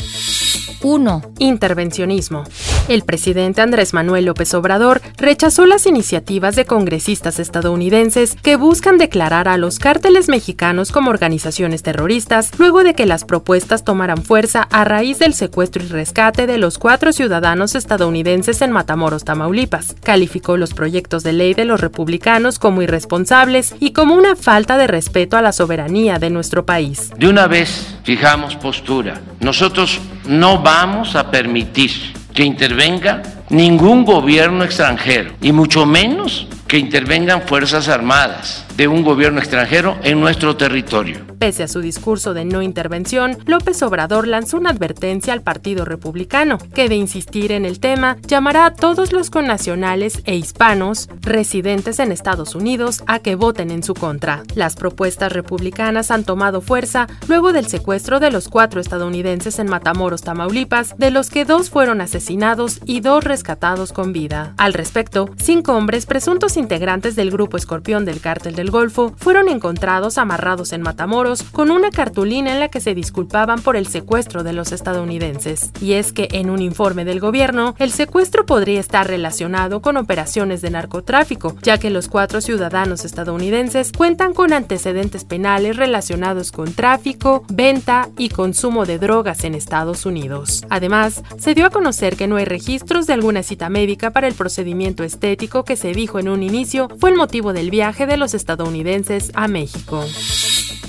1. 0.82 1.22
Intervencionismo. 1.40 2.44
El 2.88 3.04
presidente 3.04 3.62
Andrés 3.62 3.94
Manuel 3.94 4.26
López 4.26 4.54
Obrador 4.54 5.02
rechazó 5.18 5.66
las 5.66 5.86
iniciativas 5.86 6.56
de 6.56 6.66
congresistas 6.66 7.40
estadounidenses 7.40 8.36
que 8.42 8.56
buscan 8.56 8.98
declarar 8.98 9.48
a 9.48 9.58
los 9.58 9.80
cárteles 9.80 10.30
mexicanos 10.30 10.92
como 10.92 11.10
organizaciones 11.10 11.84
terroristas 11.84 12.52
luego 12.58 12.84
de 12.84 12.94
que 12.94 13.06
las 13.06 13.26
propuestas 13.26 13.84
tomaran 13.84 14.24
fuerza 14.24 14.68
a 14.72 14.84
raíz 14.84 15.20
del 15.20 15.34
secuestro 15.34 15.84
y 15.84 15.88
rescate 15.88 16.48
de 16.48 16.58
los 16.58 16.78
cuatro 16.78 17.12
ciudadanos 17.12 17.76
estadounidenses 17.76 18.62
en 18.62 18.72
Matamoros, 18.72 19.26
Tamaulipas. 19.26 19.96
Calificó 20.04 20.58
los 20.58 20.74
proyectos 20.74 21.24
de 21.24 21.34
ley 21.34 21.54
de 21.54 21.66
los 21.66 21.82
republicanos 21.82 22.60
como 22.60 22.82
irresponsables 22.82 23.76
y 23.80 23.92
como 23.92 24.16
una 24.16 24.36
falta 24.36 24.78
de 24.78 24.88
respeto 24.88 25.38
a 25.38 25.42
la 25.42 25.52
soberanía 25.52 26.20
de 26.20 26.30
nuestro 26.30 26.66
país. 26.66 27.12
De 27.18 27.28
una 27.28 27.48
vez 27.48 27.98
fijamos 28.04 28.56
postura. 28.56 29.22
Nosotros 29.40 30.00
no 30.28 30.64
vamos 30.68 31.16
a 31.16 31.32
permitir 31.32 32.14
que 32.34 32.44
intervenga 32.44 33.22
ningún 33.50 34.06
gobierno 34.06 34.64
extranjero, 34.64 35.32
y 35.42 35.52
mucho 35.52 35.86
menos 35.86 36.48
que 36.68 36.78
intervengan 36.78 37.44
Fuerzas 37.44 37.88
Armadas 37.88 38.66
de 38.76 38.88
un 38.88 39.04
gobierno 39.04 39.40
extranjero 39.40 39.98
en 40.04 40.20
nuestro 40.20 40.56
territorio. 40.56 41.26
Pese 41.40 41.64
a 41.64 41.68
su 41.68 41.82
discurso 41.82 42.34
de 42.34 42.46
no 42.46 42.62
intervención, 42.62 43.38
López 43.46 43.82
Obrador 43.82 44.28
lanzó 44.28 44.58
una 44.58 44.72
advertencia 44.72 45.34
al 45.34 45.42
Partido 45.42 45.86
Republicano, 45.86 46.58
que 46.74 46.90
de 46.90 46.96
insistir 46.96 47.52
en 47.52 47.66
el 47.66 47.80
tema, 47.80 48.18
llamará 48.28 48.66
a 48.66 48.74
todos 48.74 49.14
los 49.14 49.30
connacionales 49.30 50.22
e 50.26 50.36
hispanos 50.36 51.10
residentes 51.22 52.00
en 52.00 52.12
Estados 52.12 52.56
Unidos 52.56 53.04
a 53.08 53.20
que 53.20 53.36
voten 53.36 53.72
en 53.72 53.84
su 53.84 53.94
contra. 53.94 54.44
Las 54.56 54.76
propuestas 54.76 55.32
republicanas 55.32 56.12
han 56.12 56.24
tomado 56.24 56.62
fuerza 56.62 57.08
luego 57.28 57.54
del 57.54 57.68
secuestro 57.68 58.20
de 58.20 58.32
los 58.32 58.48
cuatro 58.48 58.82
estadounidenses 58.82 59.60
en 59.60 59.70
Matamoros, 59.70 60.22
Tamaulipas, 60.22 60.98
de 60.98 61.12
los 61.12 61.30
que 61.30 61.46
dos 61.46 61.70
fueron 61.70 62.02
asesinados 62.02 62.80
y 62.86 63.00
dos 63.00 63.24
rescatados 63.38 63.94
con 63.94 64.14
vida. 64.14 64.56
Al 64.58 64.74
respecto, 64.74 65.30
cinco 65.38 65.74
hombres 65.74 66.08
presuntos 66.08 66.58
integrantes 66.58 67.16
del 67.16 67.30
grupo 67.30 67.56
Escorpión 67.56 68.04
del 68.04 68.20
Cártel 68.20 68.56
del 68.56 68.72
Golfo 68.72 69.14
fueron 69.16 69.48
encontrados 69.48 70.18
amarrados 70.18 70.74
en 70.74 70.82
Matamoros 70.82 71.44
con 71.44 71.70
una 71.70 71.92
cartulina 71.92 72.52
en 72.52 72.60
la 72.60 72.70
que 72.70 72.80
se 72.80 72.96
disculpaban 72.96 73.62
por 73.62 73.76
el 73.76 73.86
secuestro 73.86 74.44
de 74.44 74.54
los 74.54 74.72
estadounidenses. 74.72 75.70
Y 75.80 75.94
es 75.94 76.14
que 76.14 76.30
en 76.32 76.50
un 76.50 76.64
informe 76.64 77.06
del 77.06 77.20
gobierno, 77.20 77.76
el 77.78 77.92
secuestro 77.92 78.48
podría 78.48 78.80
estar 78.80 79.06
relacionado 79.06 79.84
con 79.84 79.98
operaciones 79.98 80.62
de 80.62 80.72
narcotráfico, 80.72 81.56
ya 81.62 81.78
que 81.78 81.92
los 81.92 82.08
cuatro 82.08 82.42
ciudadanos 82.42 83.06
estadounidenses 83.06 83.92
cuentan 83.92 84.34
con 84.34 84.52
antecedentes 84.52 85.26
penales 85.26 85.78
relacionados 85.78 86.52
con 86.52 86.74
tráfico, 86.74 87.46
venta 87.50 88.10
y 88.18 88.30
consumo 88.30 88.88
de 88.88 88.98
drogas 88.98 89.44
en 89.44 89.54
Estados 89.54 90.08
Unidos. 90.08 90.66
Además, 90.72 91.22
se 91.38 91.54
dio 91.54 91.68
a 91.68 91.70
conocer 91.70 92.16
que 92.16 92.28
no 92.28 92.38
hay 92.38 92.46
registros 92.46 93.06
de 93.06 93.14
alguna 93.28 93.44
cita 93.44 93.68
médica 93.68 94.12
para 94.12 94.30
el 94.30 94.36
procedimiento 94.36 95.04
estético 95.04 95.66
que 95.66 95.76
se 95.76 95.92
dijo 95.92 96.18
en 96.18 96.30
un 96.30 96.44
inicio 96.44 96.88
fue 96.98 97.10
el 97.10 97.18
motivo 97.18 97.52
del 97.52 97.70
viaje 97.70 98.06
de 98.06 98.16
los 98.16 98.34
estadounidenses 98.34 99.32
a 99.34 99.50
México. 99.50 100.02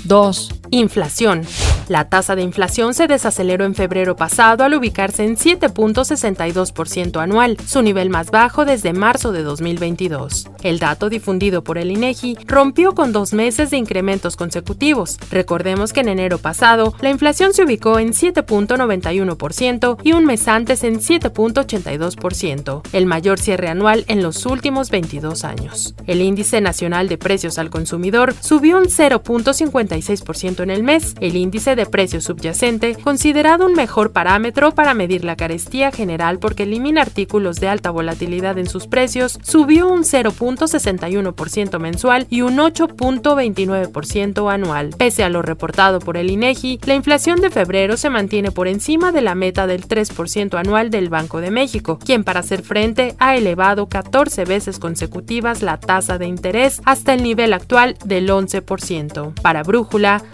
2. 0.09 0.49
Inflación. 0.71 1.45
La 1.87 2.07
tasa 2.07 2.35
de 2.35 2.43
inflación 2.43 2.93
se 2.93 3.07
desaceleró 3.07 3.65
en 3.65 3.73
febrero 3.73 4.15
pasado 4.15 4.63
al 4.63 4.75
ubicarse 4.75 5.23
en 5.23 5.35
7.62% 5.35 7.19
anual, 7.19 7.57
su 7.65 7.81
nivel 7.81 8.11
más 8.11 8.29
bajo 8.29 8.63
desde 8.63 8.93
marzo 8.93 9.31
de 9.31 9.41
2022. 9.41 10.47
El 10.61 10.77
dato 10.77 11.09
difundido 11.09 11.63
por 11.63 11.79
el 11.79 11.89
INEGI 11.89 12.37
rompió 12.45 12.93
con 12.93 13.11
dos 13.11 13.33
meses 13.33 13.71
de 13.71 13.77
incrementos 13.77 14.35
consecutivos. 14.35 15.17
Recordemos 15.31 15.91
que 15.91 16.01
en 16.01 16.09
enero 16.09 16.37
pasado 16.37 16.93
la 17.01 17.09
inflación 17.09 17.55
se 17.55 17.63
ubicó 17.63 17.97
en 17.97 18.09
7.91% 18.09 19.97
y 20.03 20.11
un 20.13 20.25
mes 20.25 20.47
antes 20.47 20.83
en 20.83 20.99
7.82%, 20.99 22.81
el 22.93 23.07
mayor 23.07 23.39
cierre 23.39 23.69
anual 23.69 24.05
en 24.07 24.21
los 24.21 24.45
últimos 24.45 24.91
22 24.91 25.43
años. 25.43 25.95
El 26.05 26.21
índice 26.21 26.61
nacional 26.61 27.09
de 27.09 27.17
precios 27.17 27.57
al 27.57 27.71
consumidor 27.71 28.35
subió 28.41 28.77
un 28.77 28.85
0.56% 30.01 30.63
en 30.63 30.69
el 30.69 30.83
mes. 30.83 31.15
El 31.19 31.35
índice 31.35 31.75
de 31.75 31.85
precio 31.85 32.21
subyacente, 32.21 32.95
considerado 32.95 33.65
un 33.65 33.73
mejor 33.73 34.11
parámetro 34.11 34.71
para 34.71 34.93
medir 34.93 35.23
la 35.23 35.35
carestía 35.35 35.91
general 35.91 36.39
porque 36.39 36.63
elimina 36.63 37.01
artículos 37.01 37.57
de 37.57 37.67
alta 37.67 37.91
volatilidad 37.91 38.57
en 38.57 38.67
sus 38.67 38.87
precios, 38.87 39.39
subió 39.43 39.87
un 39.87 40.03
0.61% 40.03 41.79
mensual 41.79 42.27
y 42.29 42.41
un 42.41 42.57
8.29% 42.57 44.51
anual. 44.51 44.89
Pese 44.97 45.23
a 45.23 45.29
lo 45.29 45.41
reportado 45.41 45.99
por 45.99 46.17
el 46.17 46.29
INEGI, 46.29 46.79
la 46.85 46.95
inflación 46.95 47.41
de 47.41 47.49
febrero 47.49 47.97
se 47.97 48.09
mantiene 48.09 48.51
por 48.51 48.67
encima 48.67 49.11
de 49.11 49.21
la 49.21 49.35
meta 49.35 49.67
del 49.67 49.87
3% 49.87 50.57
anual 50.57 50.89
del 50.89 51.09
Banco 51.09 51.41
de 51.41 51.51
México, 51.51 51.99
quien 51.99 52.23
para 52.23 52.41
hacer 52.41 52.63
frente 52.63 53.15
ha 53.19 53.35
elevado 53.35 53.87
14 53.87 54.45
veces 54.45 54.79
consecutivas 54.79 55.61
la 55.61 55.79
tasa 55.79 56.17
de 56.17 56.27
interés 56.27 56.81
hasta 56.85 57.13
el 57.13 57.23
nivel 57.23 57.53
actual 57.53 57.97
del 58.05 58.29
11%. 58.29 59.33
Para 59.41 59.63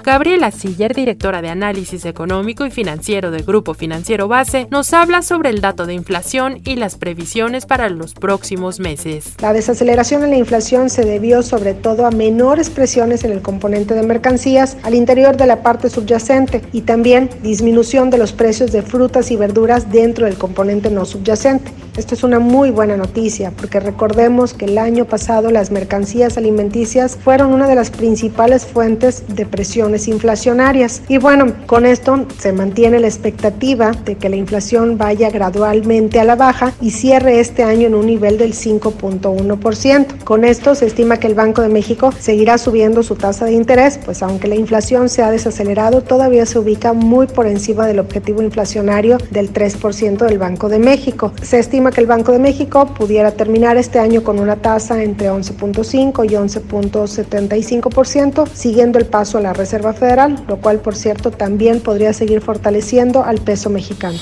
Gabriela 0.04 0.52
Siller, 0.52 0.94
directora 0.94 1.42
de 1.42 1.50
Análisis 1.50 2.06
Económico 2.06 2.66
y 2.66 2.72
Financiero 2.72 3.32
del 3.32 3.44
Grupo 3.44 3.74
Financiero 3.74 4.28
Base, 4.28 4.68
nos 4.72 4.94
habla 4.94 5.22
sobre 5.22 5.50
el 5.50 5.62
dato 5.62 5.86
de 5.86 5.94
inflación 5.94 6.62
y 6.64 6.76
las 6.76 6.96
previsiones 6.96 7.66
para 7.66 7.90
los 7.90 8.14
próximos 8.14 8.80
meses. 8.80 9.36
La 9.42 9.54
desaceleración 9.54 10.24
en 10.24 10.32
la 10.32 10.38
inflación 10.38 10.90
se 10.90 11.04
debió 11.04 11.44
sobre 11.44 11.74
todo 11.74 12.06
a 12.06 12.12
menores 12.12 12.70
presiones 12.70 13.24
en 13.24 13.32
el 13.32 13.42
componente 13.42 13.94
de 13.94 14.04
mercancías 14.04 14.78
al 14.84 14.96
interior 14.96 15.38
de 15.38 15.48
la 15.48 15.62
parte 15.62 15.90
subyacente 15.90 16.62
y 16.72 16.82
también 16.82 17.30
disminución 17.44 18.10
de 18.10 18.18
los 18.18 18.34
precios 18.34 18.72
de 18.72 18.82
frutas 18.82 19.32
y 19.32 19.36
verduras 19.36 19.92
dentro 19.92 20.26
del 20.26 20.38
componente 20.38 20.90
no 20.90 21.06
subyacente. 21.06 21.72
Esto 21.98 22.14
es 22.14 22.24
una 22.24 22.40
muy 22.40 22.72
buena 22.72 22.98
noticia 22.98 23.52
porque 23.52 23.80
recordemos 23.80 24.54
que 24.54 24.66
el 24.66 24.78
año 24.78 25.06
pasado 25.06 25.50
las 25.50 25.72
mercancías 25.72 26.38
alimenticias 26.38 27.16
fueron 27.16 27.54
una 27.54 27.68
de 27.68 27.76
las 27.76 27.90
principales 27.90 28.66
fuentes 28.66 29.24
de 29.36 29.46
presiones 29.46 30.08
inflacionarias. 30.08 31.02
Y 31.08 31.18
bueno, 31.18 31.54
con 31.66 31.86
esto 31.86 32.26
se 32.40 32.54
mantiene 32.54 33.00
la 33.00 33.08
expectativa 33.08 33.92
de 33.92 34.16
que 34.16 34.30
la 34.30 34.36
inflación 34.36 34.98
vaya 34.98 35.30
gradualmente 35.30 36.20
a 36.20 36.24
la 36.24 36.36
baja 36.36 36.74
y 36.82 36.92
cierre 36.92 37.40
este 37.40 37.64
año 37.64 37.88
en 37.88 37.96
un 37.96 38.08
nivel 38.08 38.38
del 38.38 38.54
5.1%. 38.54 40.24
Con 40.24 40.46
esto 40.46 40.76
se 40.76 40.86
estima 40.86 41.18
que 41.18 41.28
el 41.28 41.36
Banco 41.36 41.62
de 41.62 41.70
México 41.70 42.12
seguirá 42.20 42.58
subiendo 42.58 43.04
su 43.04 43.16
tasa 43.16 43.46
de 43.46 43.54
interés, 43.54 44.00
pues 44.04 44.24
aunque 44.24 44.48
la 44.48 44.56
inflación 44.56 45.10
se 45.10 45.24
ha 45.24 45.32
desacelerado, 45.32 46.02
todavía 46.02 46.46
se 46.46 46.60
ubica 46.60 46.94
muy 46.94 47.28
por 47.28 47.48
encima 47.48 47.88
del 47.88 48.00
objetivo 48.00 48.42
inflacionario 48.42 49.18
del 49.32 49.54
3% 49.54 50.26
del 50.26 50.38
Banco 50.38 50.70
de 50.70 50.80
México. 50.80 51.34
Se 51.42 51.60
estima 51.60 51.92
que 51.92 52.02
el 52.02 52.08
Banco 52.08 52.32
de 52.32 52.40
México 52.40 52.94
pudiera 52.94 53.32
terminar 53.32 53.78
este 53.78 54.00
año 54.00 54.24
con 54.24 54.40
una 54.40 54.56
tasa 54.58 55.04
entre 55.04 55.30
11.5 55.30 56.26
y 56.26 56.30
11.75%, 56.36 58.48
siguiendo 58.54 59.00
el 59.00 59.06
a 59.34 59.42
la 59.42 59.54
Reserva 59.54 59.94
Federal, 59.94 60.36
lo 60.48 60.58
cual 60.58 60.80
por 60.80 60.96
cierto 60.96 61.32
también 61.32 61.82
podría 61.82 62.14
seguir 62.14 62.42
fortaleciendo 62.42 63.24
al 63.24 63.40
peso 63.40 63.70
mexicano. 63.70 64.20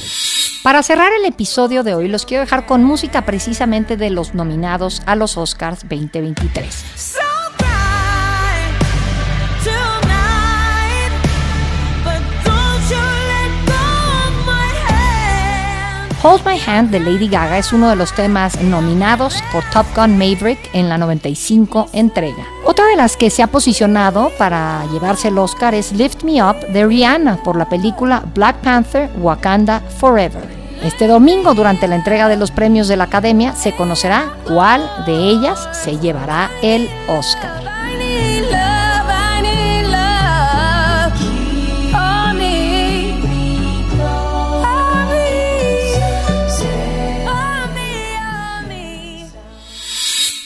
Para 0.63 0.81
cerrar 0.81 1.11
el 1.11 1.25
episodio 1.25 1.83
de 1.83 1.93
hoy, 1.93 2.07
los 2.07 2.25
quiero 2.25 2.43
dejar 2.43 2.65
con 2.65 2.85
música 2.85 3.25
precisamente 3.25 3.97
de 3.97 4.09
los 4.09 4.33
nominados 4.33 5.01
a 5.05 5.17
los 5.17 5.35
Oscars 5.37 5.81
2023. 5.81 7.32
Hold 16.23 16.45
My 16.45 16.57
Hand 16.65 16.91
de 16.91 17.01
Lady 17.01 17.27
Gaga 17.27 17.57
es 17.57 17.73
uno 17.73 17.89
de 17.89 17.97
los 17.97 18.13
temas 18.13 18.61
nominados 18.61 19.43
por 19.51 19.61
Top 19.71 19.85
Gun 19.93 20.17
Maverick 20.17 20.57
en 20.71 20.87
la 20.87 20.97
95 20.97 21.89
entrega. 21.91 22.45
Otra 22.63 22.85
de 22.87 22.95
las 22.95 23.17
que 23.17 23.29
se 23.29 23.43
ha 23.43 23.47
posicionado 23.47 24.31
para 24.37 24.85
llevarse 24.93 25.27
el 25.27 25.37
Oscar 25.37 25.75
es 25.75 25.91
Lift 25.91 26.23
Me 26.23 26.41
Up 26.41 26.55
de 26.69 26.85
Rihanna 26.85 27.43
por 27.43 27.57
la 27.57 27.67
película 27.67 28.23
Black 28.33 28.55
Panther 28.61 29.09
Wakanda 29.17 29.81
Forever. 29.99 30.47
Este 30.81 31.07
domingo, 31.07 31.53
durante 31.55 31.89
la 31.89 31.95
entrega 31.95 32.29
de 32.29 32.37
los 32.37 32.51
premios 32.51 32.87
de 32.87 32.95
la 32.95 33.03
Academia, 33.03 33.53
se 33.53 33.75
conocerá 33.75 34.31
cuál 34.47 34.89
de 35.05 35.13
ellas 35.13 35.67
se 35.73 35.97
llevará 35.97 36.49
el 36.61 36.89
Oscar. 37.09 37.62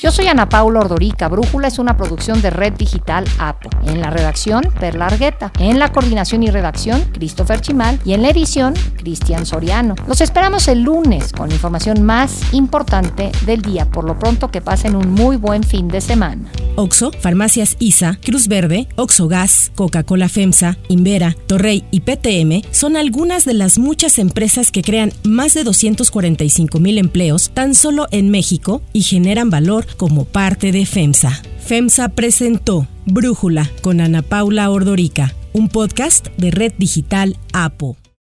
Yo 0.08 0.14
soy 0.14 0.28
Ana 0.28 0.48
Paula 0.48 0.80
Ordorica. 0.80 1.28
Brújula 1.28 1.68
es 1.68 1.80
una 1.80 1.98
producción 1.98 2.42
de 2.42 2.50
Red 2.50 2.76
Digital 2.78 3.26
APO. 3.40 3.70
En 3.88 4.00
la 4.00 4.10
redacción, 4.10 4.64
Perla 4.80 5.08
Argueta. 5.08 5.52
En 5.60 5.80
la 5.80 5.92
coordinación 5.92 6.44
y 6.44 6.50
redacción, 6.50 7.02
Christopher 7.12 7.60
Chimal. 7.60 8.00
Y 8.06 8.14
en 8.14 8.22
la 8.22 8.30
edición, 8.30 8.74
Cristian 8.96 9.46
Soriano. 9.46 9.96
Los 10.08 10.22
esperamos 10.22 10.70
el 10.70 10.82
lunes 10.82 11.34
con 11.34 11.50
la 11.50 11.56
información 11.56 12.04
más 12.04 12.54
importante 12.54 13.34
del 13.46 13.62
día. 13.62 13.84
Por 13.90 14.06
lo 14.06 14.18
pronto, 14.18 14.50
que 14.50 14.62
pasen 14.62 14.96
un 14.96 15.12
muy 15.12 15.36
buen 15.36 15.64
fin 15.64 15.90
de 15.90 16.00
semana. 16.00 16.50
Oxo, 16.78 17.12
Farmacias 17.12 17.76
ISA, 17.80 18.20
Cruz 18.24 18.48
Verde, 18.48 18.88
Oxo 18.96 19.28
Gas, 19.28 19.72
Coca-Cola 19.76 20.30
FEMSA, 20.30 20.78
Invera, 20.90 21.36
Torrey 21.48 21.84
y 21.90 22.02
PTM 22.02 22.62
son 22.72 22.96
algunas 22.96 23.46
de 23.46 23.56
las 23.56 23.80
muchas 23.80 24.20
empresas 24.20 24.72
que 24.72 24.84
crean 24.84 25.12
más 25.24 25.56
de 25.56 25.64
245 25.64 26.80
mil 26.80 27.00
empleos 27.00 27.50
tan 27.56 27.74
solo 27.74 28.08
en 28.12 28.30
México 28.30 28.84
y 28.94 29.02
generan 29.02 29.50
valor 29.50 29.88
como 29.98 30.26
parte 30.26 30.72
de 30.72 30.86
FEMSA. 30.86 31.42
FEMSA 31.60 32.10
presentó 32.10 32.88
Brújula 33.06 33.70
con 33.82 34.00
Ana 34.00 34.22
Paula 34.22 34.70
Ordorica, 34.70 35.34
un 35.52 35.68
podcast 35.68 36.28
de 36.38 36.52
Red 36.52 36.74
Digital 36.78 37.36
APO. 37.52 37.98